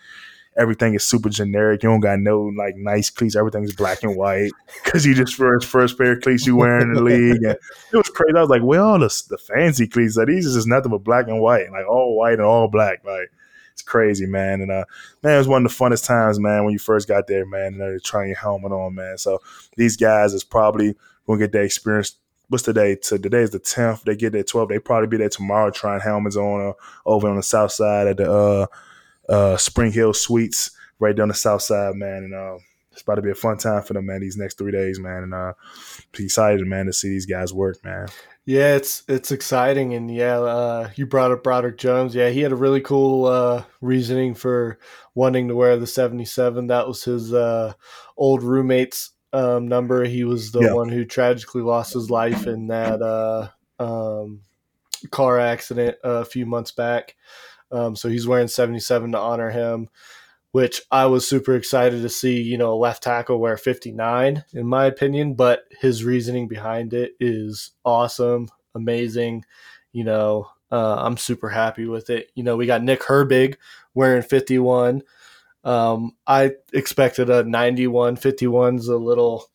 [0.57, 1.83] everything is super generic.
[1.83, 3.37] You don't got no like nice cleats.
[3.37, 4.53] Everything's black and white
[4.85, 7.43] because you just first first pair of cleats you wear in the league.
[7.43, 7.57] And
[7.93, 8.37] it was crazy.
[8.37, 10.17] I was like, where all the, the fancy cleats?
[10.17, 13.05] Like these is just nothing but black and white, like all white and all black.
[13.05, 13.31] Like
[13.73, 14.61] it's crazy, man.
[14.61, 14.85] And uh,
[15.23, 17.75] man, it was one of the funnest times, man, when you first got there, man.
[17.75, 19.19] And uh, trying your helmet on, man.
[19.19, 19.41] So
[19.77, 20.95] these guys is probably
[21.27, 22.17] gonna get that experience.
[22.49, 22.97] What's today?
[22.97, 24.05] To today is the tenth.
[24.05, 24.69] They get there twelve.
[24.69, 26.73] They probably be there tomorrow trying helmets on uh,
[27.07, 28.67] over on the south side at the uh,
[29.29, 32.25] uh, Spring Hill Suites right down the south side, man.
[32.25, 32.59] And uh,
[32.93, 34.21] it's about to be a fun time for them, man.
[34.21, 35.25] These next three days, man.
[35.25, 35.55] And uh,
[36.19, 38.09] excited, man, to see these guys work, man.
[38.47, 42.15] Yeah, it's it's exciting, and yeah, uh, you brought up Broderick Jones.
[42.15, 44.79] Yeah, he had a really cool uh, reasoning for
[45.15, 46.67] wanting to wear the seventy seven.
[46.67, 47.73] That was his uh,
[48.19, 50.05] old roommate's um, number.
[50.05, 50.73] He was the yeah.
[50.73, 53.49] one who tragically lost his life in that uh,
[53.81, 54.41] um,
[55.11, 57.17] car accident a few months back.
[57.73, 59.89] Um, so he's wearing 77 to honor him,
[60.53, 64.67] which I was super excited to see, you know, a left tackle wear 59, in
[64.67, 65.35] my opinion.
[65.35, 69.45] But his reasoning behind it is awesome, amazing.
[69.93, 72.31] You know, uh, I'm super happy with it.
[72.37, 73.57] You know, we got Nick Herbig
[73.95, 75.03] wearing 51.
[75.65, 79.51] Um, I expected a 91, 51's a little.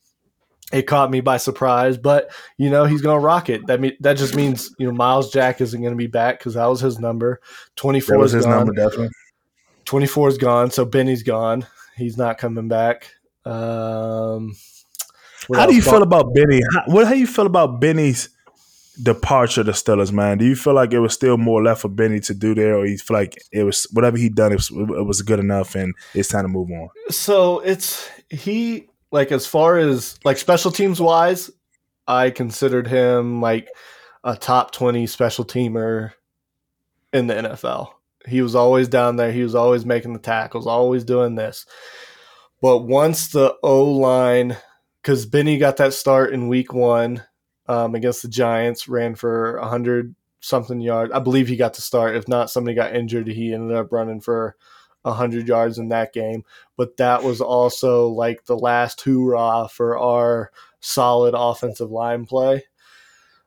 [0.71, 3.65] It caught me by surprise, but you know he's gonna rock it.
[3.67, 6.65] That mean that just means you know Myles Jack isn't gonna be back because that
[6.67, 7.41] was his number.
[7.75, 8.67] Twenty four is his gone.
[8.67, 9.09] number, definitely.
[9.85, 11.65] Twenty four is gone, so Benny's gone.
[11.97, 13.11] He's not coming back.
[13.45, 14.55] Um,
[15.55, 16.61] how do you feel about Benny?
[16.73, 18.29] How, what how you feel about Benny's
[19.01, 20.37] departure to Steelers, man?
[20.37, 22.85] Do you feel like it was still more left for Benny to do there, or
[22.85, 25.93] you feel like it was whatever he done, it was, it was good enough, and
[26.13, 26.89] it's time to move on?
[27.09, 31.49] So it's he like as far as like special teams wise,
[32.07, 33.69] I considered him like
[34.23, 36.11] a top twenty special teamer
[37.13, 37.91] in the NFL.
[38.27, 39.31] He was always down there.
[39.31, 41.65] He was always making the tackles, always doing this.
[42.61, 44.57] But once the O line,
[45.01, 47.23] because Benny got that start in week one,
[47.69, 51.13] um, against the Giants, ran for 100 something yards.
[51.13, 52.15] I believe he got to start.
[52.15, 53.27] If not, somebody got injured.
[53.27, 54.55] He ended up running for
[55.03, 56.43] 100 yards in that game.
[56.75, 62.63] But that was also like the last hoorah for our solid offensive line play.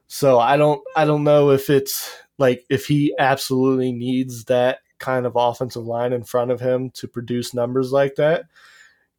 [0.06, 5.26] So I don't I don't know if it's like if he absolutely needs that kind
[5.26, 8.44] of offensive line in front of him to produce numbers like that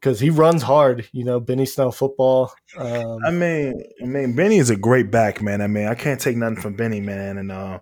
[0.04, 1.08] because he runs hard.
[1.14, 2.52] You know, Benny Snell football.
[2.78, 5.62] Um, I mean, I mean, Benny is a great back, man.
[5.62, 7.38] I mean, I can't take nothing from Benny, man.
[7.38, 7.80] And uh,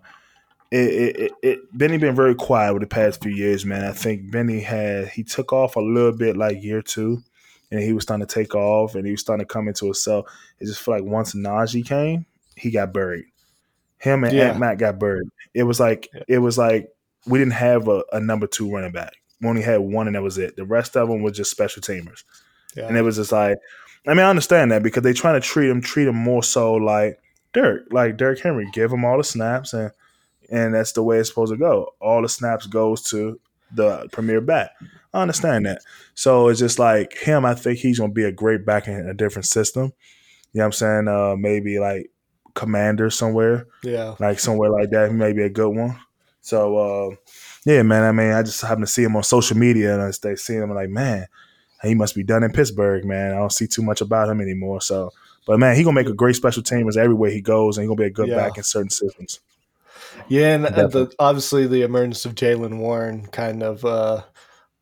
[0.70, 3.84] it, it, it, Benny been very quiet over the past few years, man.
[3.84, 7.22] I think Benny had he took off a little bit like year two,
[7.72, 10.26] and he was starting to take off, and he was starting to come into himself.
[10.60, 12.24] It just felt like once Najee came,
[12.56, 13.24] he got buried.
[13.98, 14.56] Him and yeah.
[14.56, 15.28] Matt got buried.
[15.54, 16.88] It was like it was like
[17.26, 20.22] we didn't have a, a number two running back we only had one and that
[20.22, 20.56] was it.
[20.56, 22.22] The rest of them were just special teamers.
[22.76, 22.86] Yeah.
[22.86, 23.58] And it was just like,
[24.06, 26.74] I mean, I understand that because they're trying to treat him, treat him more so
[26.74, 27.20] like
[27.52, 29.90] Dirk, like Dirk Henry, give him all the snaps and
[30.50, 31.94] and that's the way it's supposed to go.
[32.00, 33.40] All the snaps goes to
[33.74, 34.70] the premier back.
[35.14, 35.82] I understand that.
[36.14, 39.14] So it's just like him, I think he's gonna be a great back in a
[39.14, 39.92] different system.
[40.52, 41.08] You know what I'm saying?
[41.08, 42.10] Uh maybe like
[42.54, 43.66] commander somewhere.
[43.82, 44.14] Yeah.
[44.20, 45.10] Like somewhere like that.
[45.10, 45.98] He may be a good one.
[46.40, 47.16] So uh
[47.64, 48.02] yeah, man.
[48.02, 50.62] I mean, I just happen to see him on social media, and I stay seeing
[50.62, 51.26] him like, man,
[51.82, 53.32] he must be done in Pittsburgh, man.
[53.32, 54.80] I don't see too much about him anymore.
[54.80, 55.12] So,
[55.46, 57.96] but man, he gonna make a great special teamers everywhere he goes, and he gonna
[57.96, 58.36] be a good yeah.
[58.36, 59.40] back in certain systems.
[60.28, 64.22] Yeah, and, the, obviously the emergence of Jaylen Warren kind of uh,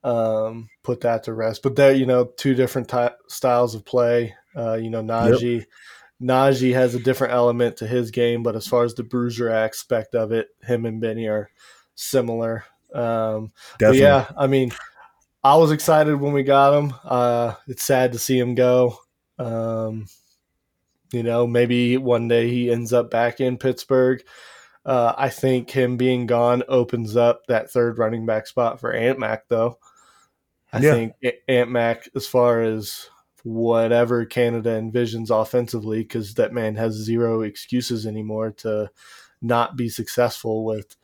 [0.04, 1.62] um, put that to rest.
[1.62, 4.34] But there, you know, two different ty- styles of play.
[4.56, 5.58] Uh, you know, Najee.
[5.58, 5.68] Yep.
[6.22, 10.14] Najee has a different element to his game, but as far as the bruiser aspect
[10.14, 11.50] of it, him and Benny are
[12.00, 12.64] similar.
[12.92, 14.72] Um, yeah, I mean,
[15.44, 16.94] I was excited when we got him.
[17.04, 18.98] Uh, it's sad to see him go.
[19.38, 20.06] Um,
[21.12, 24.22] you know, maybe one day he ends up back in Pittsburgh.
[24.84, 29.18] Uh, I think him being gone opens up that third running back spot for Ant
[29.18, 29.78] Mac, though.
[30.72, 30.92] I yeah.
[30.92, 31.14] think
[31.48, 33.08] Ant Mac, as far as
[33.42, 38.90] whatever Canada envisions offensively, because that man has zero excuses anymore to
[39.42, 40.96] not be successful with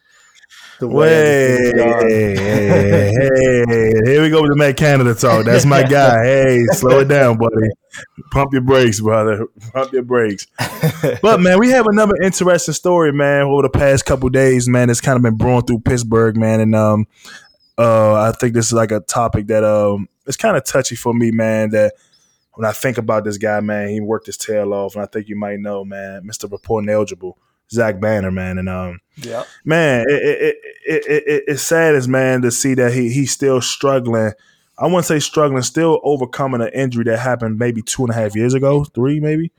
[0.81, 1.73] the way.
[2.07, 5.45] Hey, hey, hey, here we go with the Matt Canada talk.
[5.45, 6.23] That's my guy.
[6.25, 7.69] Hey, slow it down, buddy.
[8.31, 9.47] Pump your brakes, brother.
[9.73, 10.47] Pump your brakes.
[11.23, 13.43] but man, we have another interesting story, man.
[13.43, 16.75] Over the past couple days, man, it's kind of been brewing through Pittsburgh, man, and
[16.75, 17.07] um,
[17.79, 21.13] uh, I think this is like a topic that um, it's kind of touchy for
[21.15, 21.71] me, man.
[21.71, 21.95] That
[22.55, 25.29] when I think about this guy, man, he worked his tail off, and I think
[25.29, 27.39] you might know, man, Mister Report eligible.
[27.71, 32.43] Zach Banner, man, and um, yeah, man, it, it, it, it, it's sad as man
[32.43, 34.33] to see that he he's still struggling.
[34.79, 38.37] I wouldn't say struggling, still overcoming an injury that happened maybe two and a half
[38.37, 39.51] years ago, three maybe.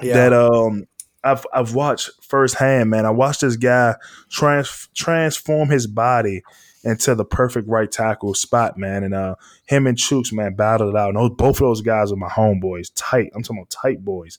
[0.00, 0.14] Yeah.
[0.14, 0.86] That um,
[1.24, 3.06] I've I've watched firsthand, man.
[3.06, 3.96] I watched this guy
[4.30, 6.42] trans transform his body
[6.84, 9.04] into the perfect right tackle spot, man.
[9.04, 11.08] And uh, him and Chuks, man, battled it out.
[11.08, 13.30] And those, both of those guys are my homeboys, tight.
[13.34, 14.38] I'm talking about tight boys.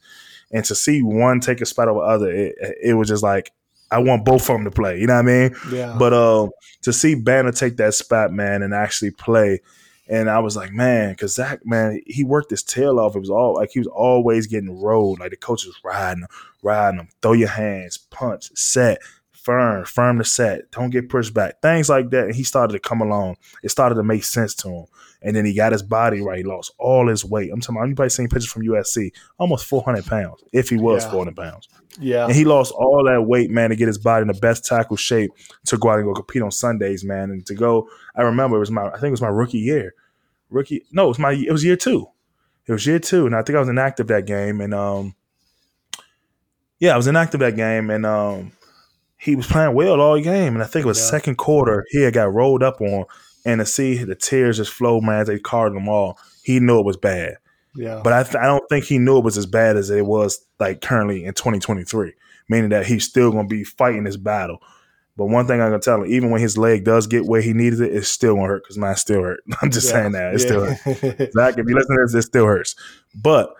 [0.52, 3.52] And to see one take a spot over other, it, it was just like
[3.92, 5.00] I want both of them to play.
[5.00, 5.56] You know what I mean?
[5.72, 5.96] Yeah.
[5.98, 6.50] But uh,
[6.84, 9.62] to see Banner take that spot, man, and actually play,
[10.08, 13.16] and I was like, man, because Zach, man, he worked his tail off.
[13.16, 15.20] It was all like he was always getting rolled.
[15.20, 16.30] Like the coach was riding him,
[16.62, 17.10] riding him.
[17.22, 19.00] Throw your hands, punch, set,
[19.32, 20.70] firm, firm to set.
[20.72, 21.62] Don't get pushed back.
[21.62, 22.26] Things like that.
[22.26, 23.38] And he started to come along.
[23.64, 24.86] It started to make sense to him.
[25.26, 26.38] And then he got his body right.
[26.38, 27.50] He lost all his weight.
[27.52, 31.12] I'm talking about anybody seen pictures from USC, almost 400 pounds, if he was yeah.
[31.12, 31.68] 400 pounds.
[32.00, 32.26] Yeah.
[32.26, 34.98] And he lost all that weight, man, to get his body in the best tackle
[34.98, 35.32] shape
[35.66, 37.32] to go out and go compete on Sundays, man.
[37.32, 39.96] And to go, I remember it was my, I think it was my rookie year.
[40.52, 42.08] Rookie, no, it was my, it was year two.
[42.68, 43.26] It was year two.
[43.26, 44.62] And I think I was inactive that game.
[44.62, 45.16] And, um,
[46.78, 47.90] yeah, I was inactive that game.
[47.90, 48.52] And, um,
[49.18, 50.54] he was playing well all game.
[50.54, 51.10] And I think it was yeah.
[51.10, 53.06] second quarter, he had got rolled up on
[53.46, 56.80] and to see the tears just flow, man, as they carded them all, he knew
[56.80, 57.38] it was bad.
[57.76, 58.02] Yeah.
[58.04, 60.46] But I, th- I don't think he knew it was as bad as it was
[60.60, 62.14] like currently in 2023,
[62.50, 64.60] meaning that he's still going to be fighting this battle.
[65.18, 67.54] But one thing I'm gonna tell him, even when his leg does get where he
[67.54, 69.40] needed it, it's still gonna hurt because mine still hurt.
[69.62, 69.94] I'm just yeah.
[69.94, 70.46] saying that it yeah.
[70.46, 71.34] still hurts.
[71.34, 72.76] Zach, if you listen to this, it still hurts.
[73.14, 73.56] But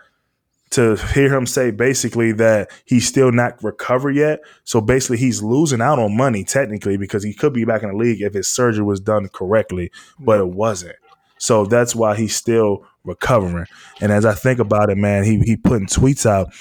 [0.70, 4.40] to hear him say basically that he's still not recovered yet.
[4.64, 7.96] So basically, he's losing out on money technically because he could be back in the
[7.96, 10.96] league if his surgery was done correctly, but it wasn't.
[11.38, 13.66] So that's why he's still recovering.
[14.00, 16.52] And as I think about it, man, he he putting tweets out.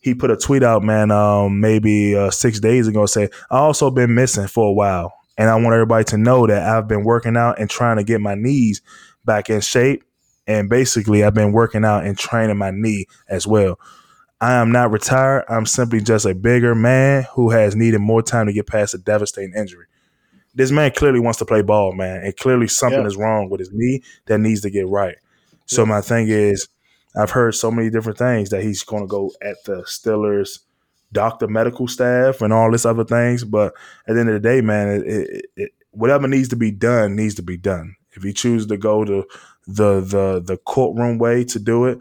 [0.00, 3.90] He put a tweet out, man, um, maybe uh, six days ago, say I also
[3.90, 7.38] been missing for a while, and I want everybody to know that I've been working
[7.38, 8.82] out and trying to get my knees
[9.24, 10.04] back in shape
[10.46, 13.78] and basically, I've been working out and training my knee as well.
[14.40, 15.44] I am not retired.
[15.48, 18.98] I'm simply just a bigger man who has needed more time to get past a
[18.98, 19.86] devastating injury.
[20.54, 23.06] This man clearly wants to play ball, man, and clearly something yeah.
[23.06, 25.16] is wrong with his knee that needs to get right.
[25.66, 25.88] So yeah.
[25.88, 26.68] my thing is,
[27.16, 30.60] I've heard so many different things that he's going to go at the Steelers
[31.12, 33.44] doctor, medical staff, and all this other things.
[33.44, 33.72] But
[34.06, 37.16] at the end of the day, man, it, it, it, whatever needs to be done
[37.16, 37.96] needs to be done.
[38.12, 39.24] If he chooses to go to
[39.66, 41.98] the the the courtroom way to do it,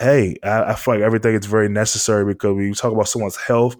[0.00, 3.36] hey, I, I feel like everything is very necessary because when you talk about someone's
[3.36, 3.76] health,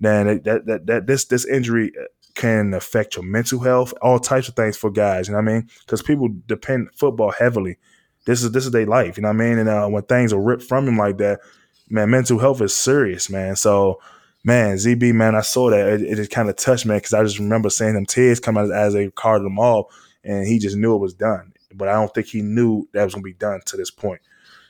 [0.00, 1.92] then it, that, that that this this injury
[2.34, 5.28] can affect your mental health, all types of things for guys.
[5.28, 5.68] You know what I mean?
[5.80, 7.78] Because people depend football heavily.
[8.26, 9.16] This is this is their life.
[9.16, 9.58] You know what I mean?
[9.58, 11.40] And uh, when things are ripped from them like that,
[11.88, 13.56] man, mental health is serious, man.
[13.56, 14.00] So.
[14.46, 15.88] Man, ZB, man, I saw that.
[15.88, 18.58] It, it just kind of touched me because I just remember seeing them tears come
[18.58, 19.86] out as they carded them off,
[20.22, 23.14] and he just knew it was done but I don't think he knew that was
[23.14, 24.20] going to be done to this point.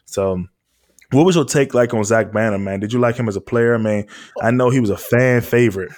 [0.04, 0.44] So,
[1.10, 2.80] what was your take like on Zach Banner, man?
[2.80, 3.74] Did you like him as a player?
[3.74, 4.06] I mean,
[4.42, 5.92] I know he was a fan favorite.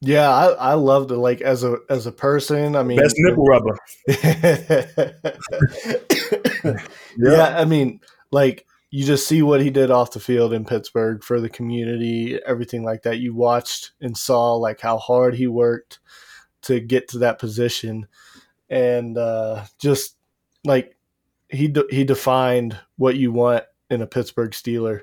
[0.00, 1.16] Yeah, I, I loved it.
[1.16, 3.78] Like as a as a person, I mean, best nipple rubber.
[6.64, 6.76] yeah.
[7.16, 11.24] yeah, I mean, like you just see what he did off the field in Pittsburgh
[11.24, 13.18] for the community, everything like that.
[13.18, 15.98] You watched and saw like how hard he worked
[16.62, 18.06] to get to that position,
[18.68, 20.15] and uh, just
[20.66, 20.96] like
[21.48, 25.02] he de- he defined what you want in a Pittsburgh Steeler.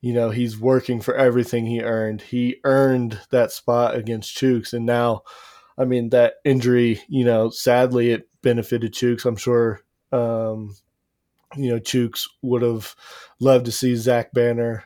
[0.00, 2.22] You know, he's working for everything he earned.
[2.22, 5.22] He earned that spot against Chuks, and now,
[5.78, 7.00] I mean, that injury.
[7.08, 9.24] You know, sadly, it benefited Chuks.
[9.24, 9.80] I'm sure.
[10.12, 10.76] Um,
[11.56, 12.94] you know, Chuks would have
[13.40, 14.84] loved to see Zach Banner,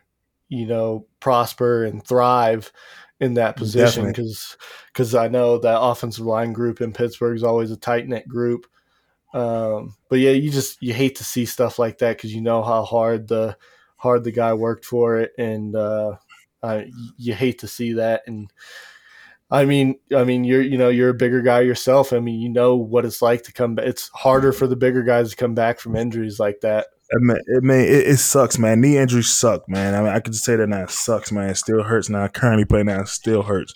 [0.48, 2.72] you know, prosper and thrive
[3.18, 4.56] in that position because
[4.92, 8.66] because I know that offensive line group in Pittsburgh is always a tight knit group
[9.32, 12.62] Um, but yeah, you just you hate to see stuff like that because you know
[12.62, 13.56] how hard the
[13.96, 16.16] hard the guy worked for it, and uh,
[17.16, 18.22] you hate to see that.
[18.26, 18.52] And
[19.50, 22.12] I mean, I mean, you're you know you're a bigger guy yourself.
[22.12, 23.76] I mean, you know what it's like to come.
[23.76, 23.86] back.
[23.86, 26.88] It's harder for the bigger guys to come back from injuries like that.
[27.12, 28.80] It may, it, it, it sucks, man.
[28.80, 29.94] Knee injuries suck, man.
[29.94, 30.84] I mean, I could just say that now.
[30.84, 31.50] It sucks, man.
[31.50, 32.28] It still hurts now.
[32.28, 33.74] Currently playing now, it still hurts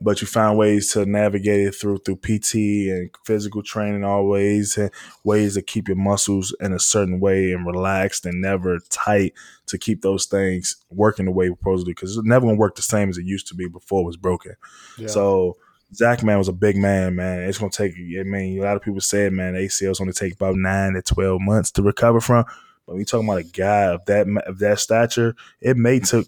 [0.00, 2.54] but you find ways to navigate it through through PT
[2.90, 4.90] and physical training always and
[5.24, 9.32] ways to keep your muscles in a certain way and relaxed and never tight
[9.66, 13.08] to keep those things working the way supposedly because it's never gonna work the same
[13.08, 14.54] as it used to be before it was broken.
[14.98, 15.08] Yeah.
[15.08, 15.56] So
[15.94, 17.44] Zach man was a big man, man.
[17.44, 20.56] It's gonna take I mean a lot of people said man ACL's gonna take about
[20.56, 22.44] nine to twelve months to recover from.
[22.86, 26.26] But when you talking about a guy of that of that stature, it may took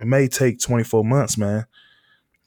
[0.00, 1.66] it may take twenty four months, man.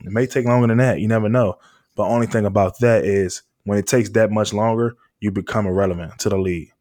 [0.03, 0.99] It may take longer than that.
[0.99, 1.57] You never know.
[1.95, 6.19] But only thing about that is when it takes that much longer, you become irrelevant
[6.19, 6.71] to the league.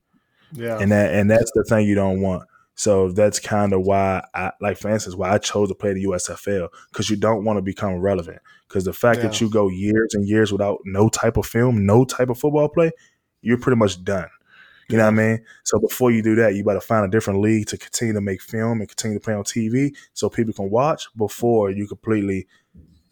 [0.52, 0.78] Yeah.
[0.78, 2.48] And that and that's the thing you don't want.
[2.74, 6.04] So that's kind of why I like for instance why I chose to play the
[6.04, 8.40] USFL because you don't want to become relevant.
[8.68, 9.28] Because the fact yeah.
[9.28, 12.68] that you go years and years without no type of film, no type of football
[12.68, 12.90] play,
[13.42, 14.28] you're pretty much done.
[14.88, 15.44] You know what I mean?
[15.64, 18.42] So before you do that, you better find a different league to continue to make
[18.42, 22.46] film and continue to play on TV so people can watch before you completely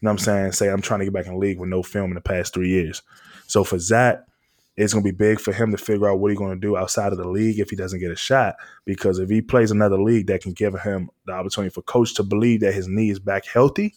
[0.01, 0.53] you know what I'm saying?
[0.53, 2.55] Say I'm trying to get back in the league with no film in the past
[2.55, 3.03] three years.
[3.47, 4.21] So for Zach,
[4.77, 7.19] it's gonna be big for him to figure out what he's gonna do outside of
[7.19, 8.55] the league if he doesn't get a shot.
[8.87, 12.23] Because if he plays another league that can give him the opportunity for coach to
[12.23, 13.95] believe that his knee is back healthy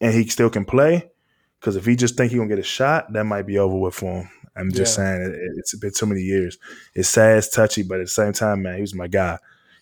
[0.00, 1.10] and he still can play.
[1.58, 3.94] Because if he just think he's gonna get a shot, that might be over with
[3.94, 4.30] for him.
[4.54, 5.04] I'm just yeah.
[5.04, 6.58] saying it, it's been too many years.
[6.94, 9.38] It's sad, it's touchy, but at the same time, man, he was my guy.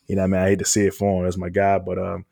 [0.06, 1.24] You know, what I mean, I hate to see it for him.
[1.24, 2.26] That's my guy, but um,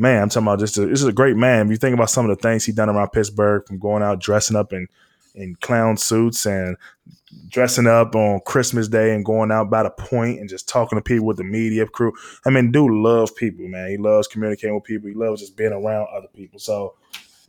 [0.00, 1.66] man, I'm talking about just a, this is a great man.
[1.66, 4.18] If you think about some of the things he done around Pittsburgh, from going out
[4.18, 4.88] dressing up in
[5.36, 6.76] in clown suits and
[7.48, 11.02] dressing up on Christmas Day and going out by the point and just talking to
[11.02, 12.12] people with the media crew.
[12.44, 13.90] I mean, dude loves people, man.
[13.90, 15.08] He loves communicating with people.
[15.08, 16.58] He loves just being around other people.
[16.58, 16.94] So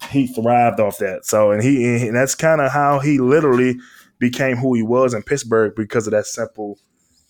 [0.10, 1.26] he thrived off that.
[1.26, 3.78] So and he and that's kind of how he literally
[4.20, 6.78] became who he was in Pittsburgh because of that simple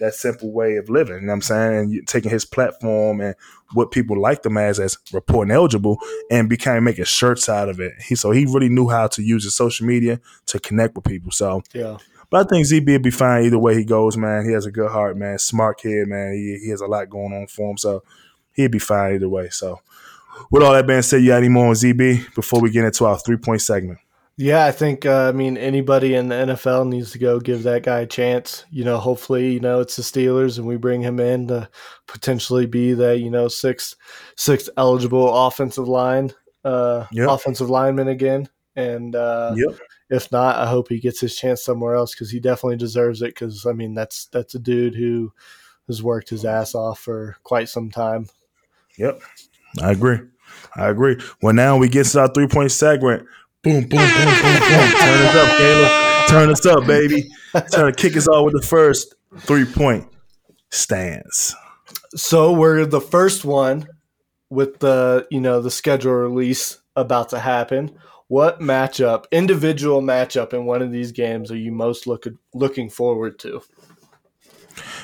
[0.01, 1.15] that simple way of living.
[1.15, 1.77] You know what I'm saying?
[1.77, 3.35] And taking his platform and
[3.73, 7.93] what people liked him as as reporting eligible and became making shirts out of it.
[8.01, 11.31] He so he really knew how to use his social media to connect with people.
[11.31, 11.97] So yeah.
[12.29, 14.45] But I think ZB will be fine either way he goes, man.
[14.45, 15.37] He has a good heart, man.
[15.37, 16.33] Smart kid, man.
[16.33, 17.77] He, he has a lot going on for him.
[17.77, 18.03] So
[18.53, 19.49] he'd be fine either way.
[19.49, 19.81] So
[20.49, 23.05] with all that being said, you got any more on ZB before we get into
[23.05, 23.99] our three point segment?
[24.41, 27.83] Yeah, I think uh, I mean anybody in the NFL needs to go give that
[27.83, 28.65] guy a chance.
[28.71, 31.69] You know, hopefully, you know it's the Steelers and we bring him in to
[32.07, 33.95] potentially be the you know sixth
[34.35, 36.31] sixth eligible offensive line
[36.65, 37.29] uh, yep.
[37.29, 38.49] offensive lineman again.
[38.75, 39.77] And uh, yep.
[40.09, 43.35] if not, I hope he gets his chance somewhere else because he definitely deserves it.
[43.35, 45.31] Because I mean, that's that's a dude who
[45.85, 48.27] has worked his ass off for quite some time.
[48.97, 49.21] Yep,
[49.79, 50.19] I agree.
[50.75, 51.19] I agree.
[51.41, 53.27] Well, now we get to our three point segment.
[53.63, 54.91] Boom, boom, boom, boom, boom.
[54.97, 56.27] Turn us up, Kaleb.
[56.27, 57.29] Turn us up, baby.
[57.71, 60.07] Trying to kick us off with the first three point
[60.71, 61.53] stance.
[62.15, 63.87] So we're the first one
[64.49, 67.99] with the you know the schedule release about to happen.
[68.29, 73.37] What matchup, individual matchup in one of these games, are you most looking looking forward
[73.39, 73.61] to?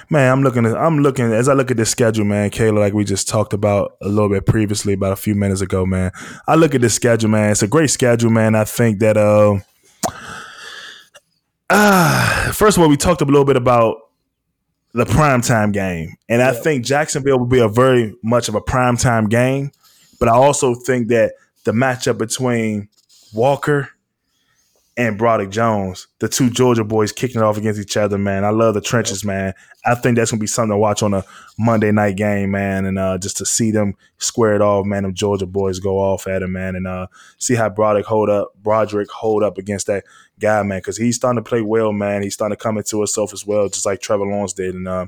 [0.10, 0.66] Man, I'm looking.
[0.66, 2.50] At, I'm looking as I look at this schedule, man.
[2.50, 5.86] Kayla, like we just talked about a little bit previously, about a few minutes ago,
[5.86, 6.12] man.
[6.48, 7.52] I look at this schedule, man.
[7.52, 8.56] It's a great schedule, man.
[8.56, 9.60] I think that uh,
[11.70, 13.98] uh first of all, we talked a little bit about
[14.94, 19.30] the primetime game, and I think Jacksonville will be a very much of a primetime
[19.30, 19.72] game.
[20.20, 21.34] But I also think that
[21.66, 22.88] the matchup between
[23.34, 23.90] Walker
[24.98, 28.44] and Broderick Jones, the two Georgia boys kicking it off against each other, man.
[28.44, 29.54] I love the trenches, man.
[29.86, 31.24] I think that's gonna be something to watch on a
[31.60, 35.04] Monday night game, man, and uh, just to see them square it off, man.
[35.04, 37.08] Them Georgia boys go off at him, man, and uh,
[37.38, 40.04] see how Broderick hold up, Broderick hold up against that
[40.40, 42.24] guy, man, because he's starting to play well, man.
[42.24, 45.06] He's starting to come into himself as well, just like Trevor Lawrence did, and uh,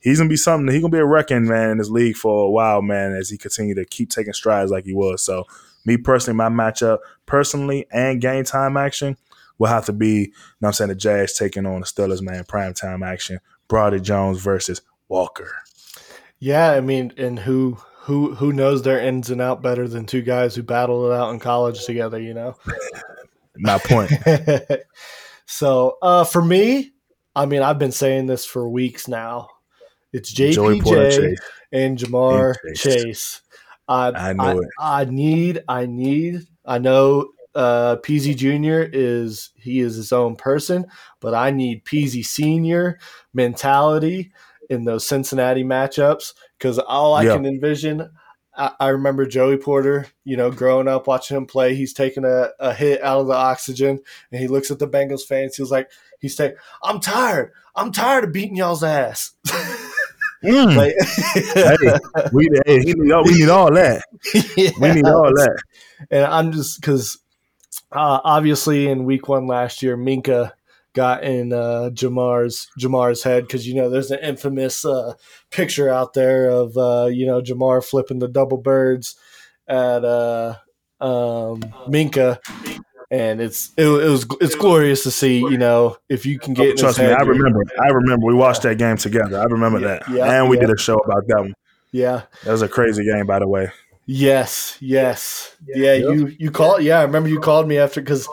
[0.00, 0.72] he's gonna be something.
[0.72, 3.38] He's gonna be a wrecking man in this league for a while, man, as he
[3.38, 5.22] continue to keep taking strides like he was.
[5.22, 5.44] So,
[5.84, 9.16] me personally, my matchup personally and game time action
[9.58, 12.44] will have to be, you know I'm saying, the Jags taking on the Steelers, man,
[12.44, 13.40] prime time action.
[13.68, 15.50] Brody Jones versus Walker.
[16.38, 20.22] Yeah, I mean, and who who who knows their ins and out better than two
[20.22, 22.56] guys who battled it out in college together, you know?
[23.56, 24.10] My point.
[25.46, 26.92] so uh, for me,
[27.34, 29.48] I mean, I've been saying this for weeks now.
[30.12, 31.36] It's JPJ
[31.72, 32.82] and Ja'Marr Chase.
[32.82, 33.42] Chase.
[33.88, 34.68] I, I know I, it.
[34.80, 37.28] I need, I need, I know
[37.58, 38.88] uh, Peezy Jr.
[38.92, 40.86] is he is his own person,
[41.20, 42.98] but I need Peezy Senior
[43.34, 44.30] mentality
[44.70, 47.34] in those Cincinnati matchups because all I Yeah.
[47.34, 48.10] can envision.
[48.56, 51.74] I, I remember Joey Porter, you know, growing up watching him play.
[51.74, 53.98] He's taking a, a hit out of the oxygen,
[54.30, 55.56] and he looks at the Bengals fans.
[55.56, 55.90] He was like,
[56.20, 57.52] "He's saying, I'm tired.
[57.76, 60.76] I'm tired of beating y'all's ass." Mm.
[60.76, 60.94] Like-
[61.44, 64.04] hey, we, hey, he need all, we need all that.
[64.56, 65.56] We need all that.
[66.12, 67.18] and I'm just because
[67.92, 70.52] uh, obviously in week one last year, Minkah
[70.94, 75.14] got in uh, Ja'Marr's Ja'Marr's head because you know there's an infamous uh,
[75.50, 79.16] picture out there of uh, you know Ja'Marr flipping the double birds
[79.66, 80.56] at uh,
[81.00, 82.38] um, Minkah.
[83.10, 86.66] And it's it, it was it's glorious to see you know if you can get
[86.66, 87.62] in his Trust me, head, I remember.
[87.82, 88.26] I remember.
[88.26, 89.38] We watched that game together.
[89.40, 90.66] I remember Yeah, that, yeah, and we yeah.
[90.66, 91.54] did a show about that one.
[91.90, 93.70] yeah That was a crazy game, by the way.
[94.10, 95.92] Yes, yes, yeah.
[95.92, 96.14] Yep.
[96.14, 96.82] You you called.
[96.82, 98.26] Yeah, I remember you called me after because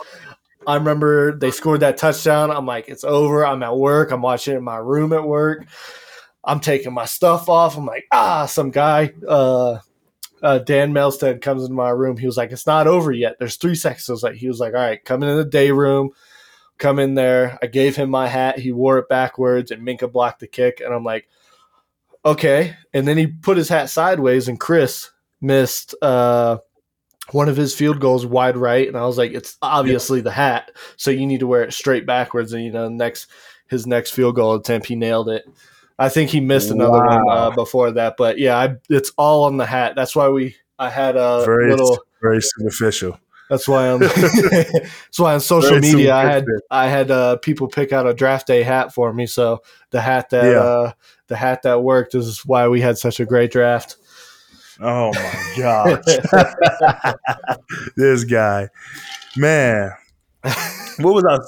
[0.66, 2.50] I remember they scored that touchdown.
[2.50, 3.44] I'm like, it's over.
[3.44, 4.10] I'm at work.
[4.10, 5.66] I'm watching in my room at work.
[6.42, 7.76] I'm taking my stuff off.
[7.76, 9.80] I'm like, ah, some guy, uh,
[10.42, 12.16] uh, Dan Melstead comes into my room.
[12.16, 13.36] He was like, it's not over yet.
[13.38, 14.08] There's three seconds.
[14.08, 16.12] I was like, he was like, all right, come in the day room.
[16.78, 17.58] Come in there.
[17.62, 18.58] I gave him my hat.
[18.58, 20.80] He wore it backwards, and Minkah blocked the kick.
[20.80, 21.28] And I'm like,
[22.24, 22.76] okay.
[22.94, 25.10] And then he put his hat sideways, and Chris
[25.40, 26.58] missed uh,
[27.32, 30.70] one of his field goals wide right, and I was like, it's obviously the hat,
[30.96, 32.52] so you need to wear it straight backwards.
[32.52, 33.28] And you know, next
[33.68, 35.44] his next field goal attempt, he nailed it.
[35.98, 39.56] I think he missed another one uh, before that, but yeah, I, it's all on
[39.56, 39.94] the hat.
[39.96, 40.56] That's why we.
[40.78, 41.98] I had a Very, little.
[42.20, 43.18] very superficial.
[43.48, 44.00] That's why on.
[44.00, 46.44] that's why on social Very media I had.
[46.70, 49.26] I had uh, people pick out a draft day hat for me.
[49.26, 50.58] So the hat that Yeah.
[50.58, 50.92] uh,
[51.28, 53.96] the hat that worked is why we had such a great draft.
[54.80, 56.04] Oh my gosh,
[57.96, 58.68] this guy,
[59.36, 59.92] man.
[60.98, 61.40] What was our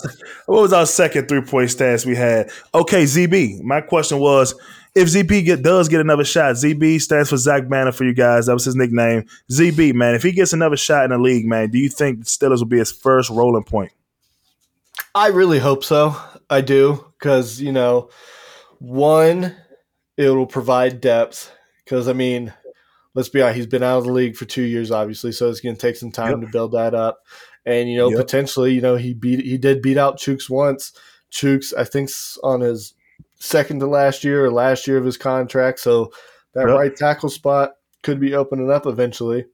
[0.47, 2.51] what was our second three point stats we had?
[2.75, 3.63] Okay, ZB.
[3.63, 4.55] My question was
[4.95, 8.47] if ZB get does get another shot, ZB stands for Zach Banner for you guys.
[8.47, 9.25] That was his nickname.
[9.51, 10.15] ZB, man.
[10.15, 12.67] If he gets another shot in the league, man, do you think the Steelers will
[12.67, 13.93] be his first rolling point?
[15.15, 16.17] I really hope so.
[16.51, 18.11] I do because you know,
[18.79, 19.55] one,
[20.17, 21.53] it will provide depth.
[21.85, 22.53] Because I mean,
[23.19, 25.61] let's be honest, he's been out of the league for two years, obviously, so it's
[25.61, 26.41] going to take some time Yep.
[26.43, 27.19] to build that up.
[27.67, 28.19] And you know, Yep.
[28.21, 30.93] potentially, you know, he beat he did beat out Chuks once.
[31.33, 32.11] Chuks, I think,
[32.45, 32.95] on his
[33.41, 36.13] second to last year or last year of his contract, so
[36.55, 36.79] that Yep.
[36.79, 37.73] right tackle spot
[38.05, 39.47] could be opening up eventually.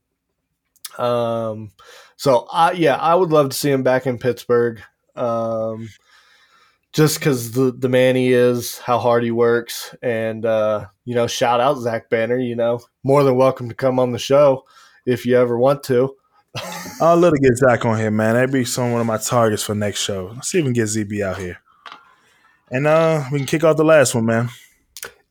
[0.98, 1.72] Um,
[2.16, 4.80] so I yeah, I would love to see him back in Pittsburgh.
[5.16, 5.88] Um,
[6.94, 11.26] just because the the man he is, how hard he works, and uh, you know,
[11.26, 12.38] shout out Zach Banner.
[12.38, 14.64] You know, more than welcome to come on the show
[15.04, 16.14] if you ever want to.
[17.00, 18.34] I'll let it get Zach on here, man.
[18.34, 20.30] That'd be some one of my targets for next show.
[20.34, 21.58] Let's see if we can get ZB out here.
[22.70, 24.48] And uh we can kick off the last one, man.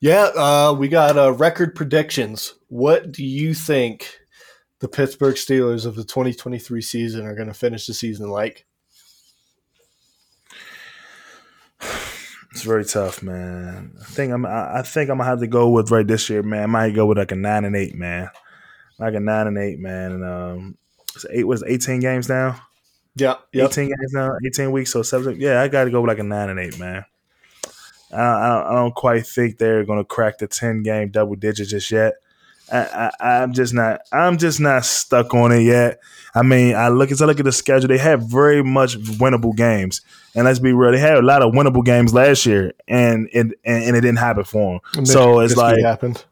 [0.02, 2.56] Yeah, uh, we got uh, record predictions.
[2.68, 4.18] What do you think
[4.80, 8.66] the Pittsburgh Steelers of the 2023 season are going to finish the season like?
[12.54, 13.94] It's very tough, man.
[14.00, 14.46] I think I'm.
[14.46, 16.62] I think I'm gonna have to go with right this year, man.
[16.62, 18.30] I might go with like a nine and eight, man.
[19.00, 20.12] Like a nine and eight, man.
[20.12, 20.78] And um,
[21.16, 22.62] it's eight was eighteen games now.
[23.16, 23.72] Yeah, yep.
[23.72, 24.38] Eighteen games now.
[24.46, 25.40] Eighteen weeks, so seven.
[25.40, 27.06] Yeah, I got to go with like a nine and eight, man.
[28.12, 31.90] I, I, I don't quite think they're gonna crack the ten game double digits just
[31.90, 32.14] yet.
[32.72, 34.02] I, I, I'm just not.
[34.12, 36.00] I'm just not stuck on it yet.
[36.36, 37.88] I mean, I look as I look at the schedule.
[37.88, 40.02] They have very much winnable games,
[40.34, 40.92] and let's be real.
[40.92, 44.18] They had a lot of winnable games last year, and it and, and it didn't
[44.18, 45.06] happen for them.
[45.06, 46.24] So it's like happened.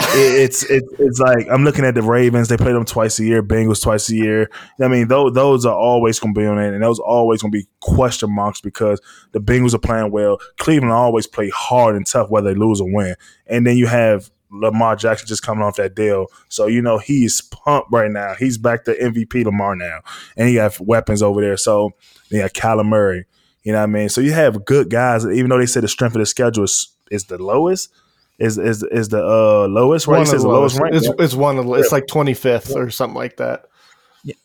[0.00, 2.48] it, it's it's it's like I'm looking at the Ravens.
[2.48, 3.42] They play them twice a year.
[3.42, 4.50] Bengals twice a year.
[4.80, 7.42] I mean, those those are always going to be on it, and those are always
[7.42, 9.00] going to be question marks because
[9.32, 10.38] the Bengals are playing well.
[10.58, 13.16] Cleveland always play hard and tough, whether they lose or win.
[13.46, 17.40] And then you have Lamar Jackson just coming off that deal, so you know he's
[17.40, 18.34] pumped right now.
[18.34, 20.00] He's back to MVP Lamar now,
[20.36, 21.56] and he got weapons over there.
[21.56, 21.90] So
[22.30, 23.26] got Kyler Murray.
[23.62, 24.08] You know what I mean?
[24.08, 26.94] So you have good guys, even though they say the strength of the schedule is,
[27.10, 27.90] is the lowest.
[28.38, 30.18] Is is is the uh, lowest right?
[30.18, 30.80] One He says the lowest lowest.
[30.80, 30.94] rank.
[30.96, 33.66] It's, it's one of the, it's like 25th or something like that.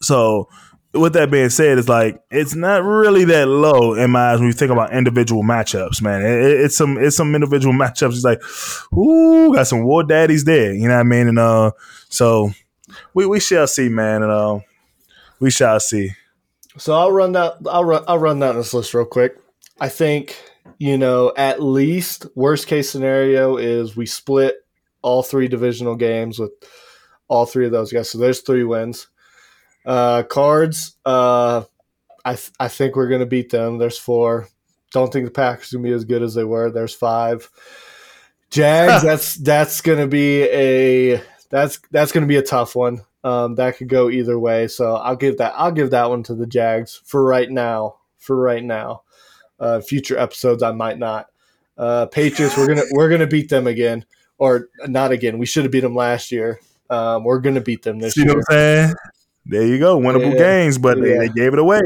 [0.02, 0.48] So,
[0.94, 4.48] with that being said, it's like it's not really that low in my eyes when
[4.48, 6.22] you think about individual matchups, man.
[6.24, 8.14] It, it- it's some it's some individual matchups.
[8.16, 8.42] It's like,
[8.98, 10.74] ooh, got some war daddies there.
[10.74, 11.28] You know what I mean?
[11.28, 11.72] And uh,
[12.10, 12.52] so
[13.14, 14.24] we we shall see, man.
[14.24, 14.60] And uh,
[15.40, 16.12] we shall see.
[16.78, 17.56] So I'll run that.
[17.70, 18.04] I'll run.
[18.08, 19.38] I'll run down this list real quick.
[19.80, 20.36] I think
[20.78, 24.56] you know at least worst case scenario is we split
[25.02, 26.52] all three divisional games with
[27.28, 28.10] all three of those guys.
[28.10, 29.08] So there's three wins.
[29.86, 30.96] Uh, cards.
[31.06, 31.64] Uh,
[32.26, 33.78] I th- I think we're gonna beat them.
[33.78, 34.48] There's four.
[34.92, 36.70] Don't think the Packers gonna be as good as they were.
[36.70, 37.50] There's five.
[38.50, 39.04] Jags.
[39.04, 43.02] that's that's gonna be a that's that's gonna be a tough one.
[43.24, 44.68] Um, that could go either way.
[44.68, 47.98] So I'll give that I'll give that one to the Jags for right now.
[48.18, 49.04] For right now.
[49.60, 51.28] Uh, future episodes I might not.
[51.78, 52.58] Uh, Patriots.
[52.58, 54.06] We're gonna we're gonna beat them again,
[54.38, 55.38] or not again.
[55.38, 56.60] We should have beat them last year.
[56.90, 58.94] Um, we're gonna beat them this See year.
[59.46, 59.68] What I'm saying?
[59.68, 60.38] There you go, winnable Yeah.
[60.38, 61.20] games, but they, Yeah.
[61.20, 61.82] they gave it away.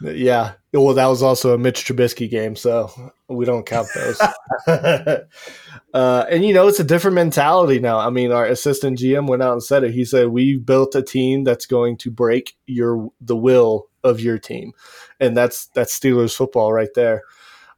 [0.00, 0.52] Yeah.
[0.72, 2.90] Well, that was also a Mitch Trubisky game, so
[3.28, 4.20] we don't count those.
[5.94, 7.98] uh, and you know, it's a different mentality now.
[7.98, 9.92] I mean, our assistant GM went out and said it.
[9.92, 14.38] He said, "We built a team that's going to break your the will of your
[14.38, 14.72] team,"
[15.18, 17.22] and that's that's Steelers football right there.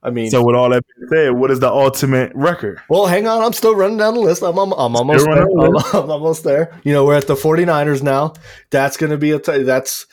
[0.03, 2.81] I mean, So with all that being said, what is the ultimate record?
[2.89, 3.43] well, hang on.
[3.43, 4.43] I'm still running down the list.
[4.43, 5.43] I'm, I'm, I'm almost there.
[5.61, 6.81] I'm, I'm almost there.
[6.85, 8.33] You know, we're at the 49ers now.
[8.71, 10.07] That's going to be a t- that's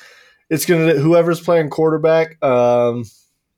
[0.50, 2.42] it's going to whoever's playing quarterback.
[2.44, 3.06] Um,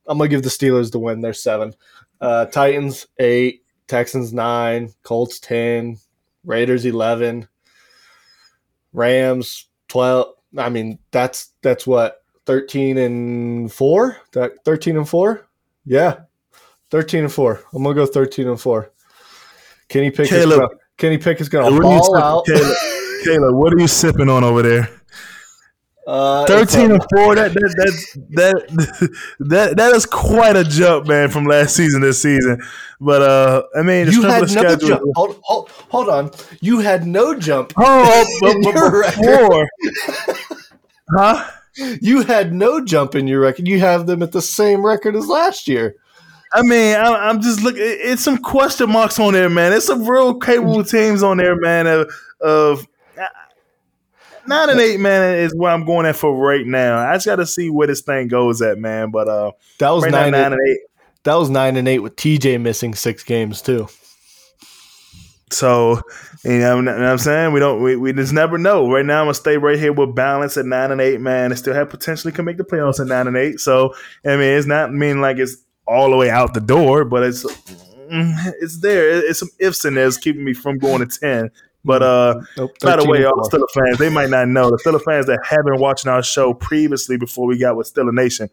[0.08, 1.22] I'm going to give the Steelers the win.
[1.22, 1.74] They're seven.
[2.22, 3.64] Uh, Titans eight.
[3.88, 4.94] Texans nine.
[5.02, 5.98] Colts ten.
[6.44, 7.48] Raiders eleven.
[8.94, 10.34] Rams twelve.
[10.58, 14.18] I mean, that's that's what thirteen and four.
[14.34, 15.48] That thirteen and four.
[15.86, 16.22] Yeah,
[16.92, 17.64] thirteen and four.
[17.74, 18.92] I'm gonna go thirteen and four.
[19.88, 20.60] Kenny Pickett's Kaleb.
[20.60, 20.68] gonna,
[20.98, 22.46] Kenny Pickett's gonna What ball out.
[22.46, 22.76] Kaleb?
[23.26, 24.90] Kaleb, what are you sipping on over there?
[26.08, 27.36] Uh, Thirteen and four.
[27.36, 32.08] That that that that that that is quite a jump, man, from last season to
[32.08, 32.60] this season.
[33.00, 34.90] But uh, I mean, you had no schedule.
[34.90, 35.04] jump.
[35.16, 36.32] Hold, hold, hold on.
[36.62, 37.74] You had no jump.
[37.78, 39.68] Oh, but, but before,
[41.16, 41.46] huh?
[42.02, 43.68] You had no jump in your record.
[43.68, 45.96] You have them at the same record as last year.
[46.54, 47.82] I mean, I, I'm just looking.
[47.84, 49.72] It's some question marks on there, man.
[49.72, 51.88] It's some real capable teams on there, man.
[51.88, 52.12] Of,
[52.42, 52.88] of
[54.48, 56.98] nine and eight, man, is where I'm going at for right now.
[56.98, 59.12] I just got to see where this thing goes at, man.
[59.12, 60.80] But uh, That was right now, nine, nine and, and eight.
[61.24, 63.88] That was nine and eight with TJ missing six games too.
[65.52, 66.02] So,
[66.44, 67.54] you know, you know what I'm saying?
[67.54, 68.92] We don't, we, we just never know.
[68.92, 71.52] Right now, I'm gonna stay right here with balance at nine and eight, man.
[71.52, 73.60] And still have potentially can make the playoffs at nine and eight.
[73.60, 73.94] So,
[74.26, 77.44] I mean, it's not mean like it's all the way out the door, but it's
[77.44, 79.10] mm, it's there.
[79.10, 80.08] It's some ifs in there.
[80.08, 81.50] It's keeping me from going to ten.
[81.86, 83.60] But uh, Nope, by the way, and all four.
[83.60, 84.70] Steeler fans, they might not know.
[84.70, 88.14] The Steeler fans that have been watching our show previously before we got with Steeler
[88.14, 88.50] Nation,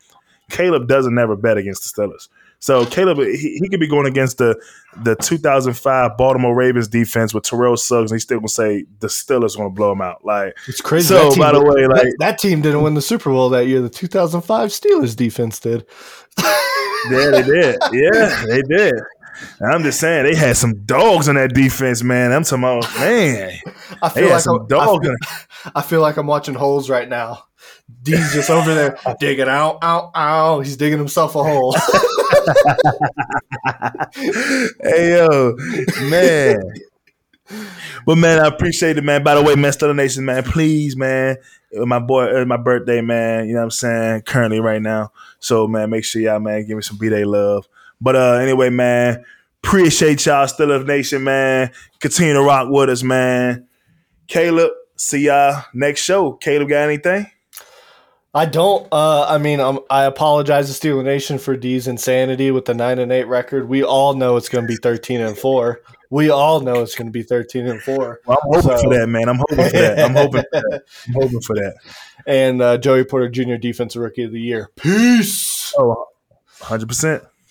[0.51, 2.29] Kaleb doesn't never bet against the Steelers.
[2.59, 4.61] So Kaleb, he, he could be going against the
[5.03, 9.57] the 2005 Baltimore Ravens defense with Terrell Suggs, and he's still gonna say the Steelers
[9.57, 10.25] going to blow him out.
[10.25, 11.09] Like, it's crazy.
[11.09, 13.81] so by the way, like, that, that team didn't win the Super Bowl that year.
[13.81, 15.87] The 2005 Steelers defense did.
[16.39, 17.79] yeah, they did.
[17.93, 18.95] Yeah, they did.
[19.61, 22.33] And I'm just saying they had some dogs on that defense, man.
[22.33, 23.53] I'm talking about man.
[24.03, 25.07] I They feel had like some I'm, I dogs.
[25.07, 25.17] feel,
[25.75, 27.45] I feel like I'm watching holes right now.
[28.03, 30.61] Dee's just over there digging out, out, out.
[30.61, 31.77] He's digging himself a hole.
[34.83, 35.55] hey yo,
[36.11, 36.61] man.
[38.05, 39.23] But man, I appreciate it, man.
[39.23, 41.37] By the way, man, Steeler Nation, man, please, man,
[41.73, 43.47] my boy, my birthday, man.
[43.47, 44.23] You know what I'm saying?
[44.23, 45.13] Currently, right now.
[45.39, 47.69] So, man, make sure y'all, man, give me some B Day love.
[48.01, 49.25] But uh, anyway, man,
[49.65, 51.71] appreciate y'all, Steeler Nation, man.
[52.01, 53.67] Continue to rock with us, man.
[54.29, 56.33] Kaleb, see y'all next show.
[56.35, 57.31] Kaleb, got anything?
[58.35, 58.87] I don't.
[58.93, 62.99] Uh, I mean, um, I apologize to Steeler Nation for Dee's insanity with the nine
[62.99, 63.67] and eight record.
[63.67, 65.81] We all know it's going to be thirteen and four.
[66.11, 68.21] We all know it's going to be thirteen and four.
[68.27, 69.31] Well, I'm hoping So- for that, man.
[69.31, 69.99] I'm hoping for that.
[70.01, 70.83] I'm hoping for that.
[71.09, 71.77] I'm hoping for that.
[72.29, 73.55] And uh, Joey Porter Jr.
[73.55, 74.69] Defensive Rookie of the Year.
[74.75, 75.73] Peace.
[75.79, 76.07] Oh,
[76.59, 77.25] 100%.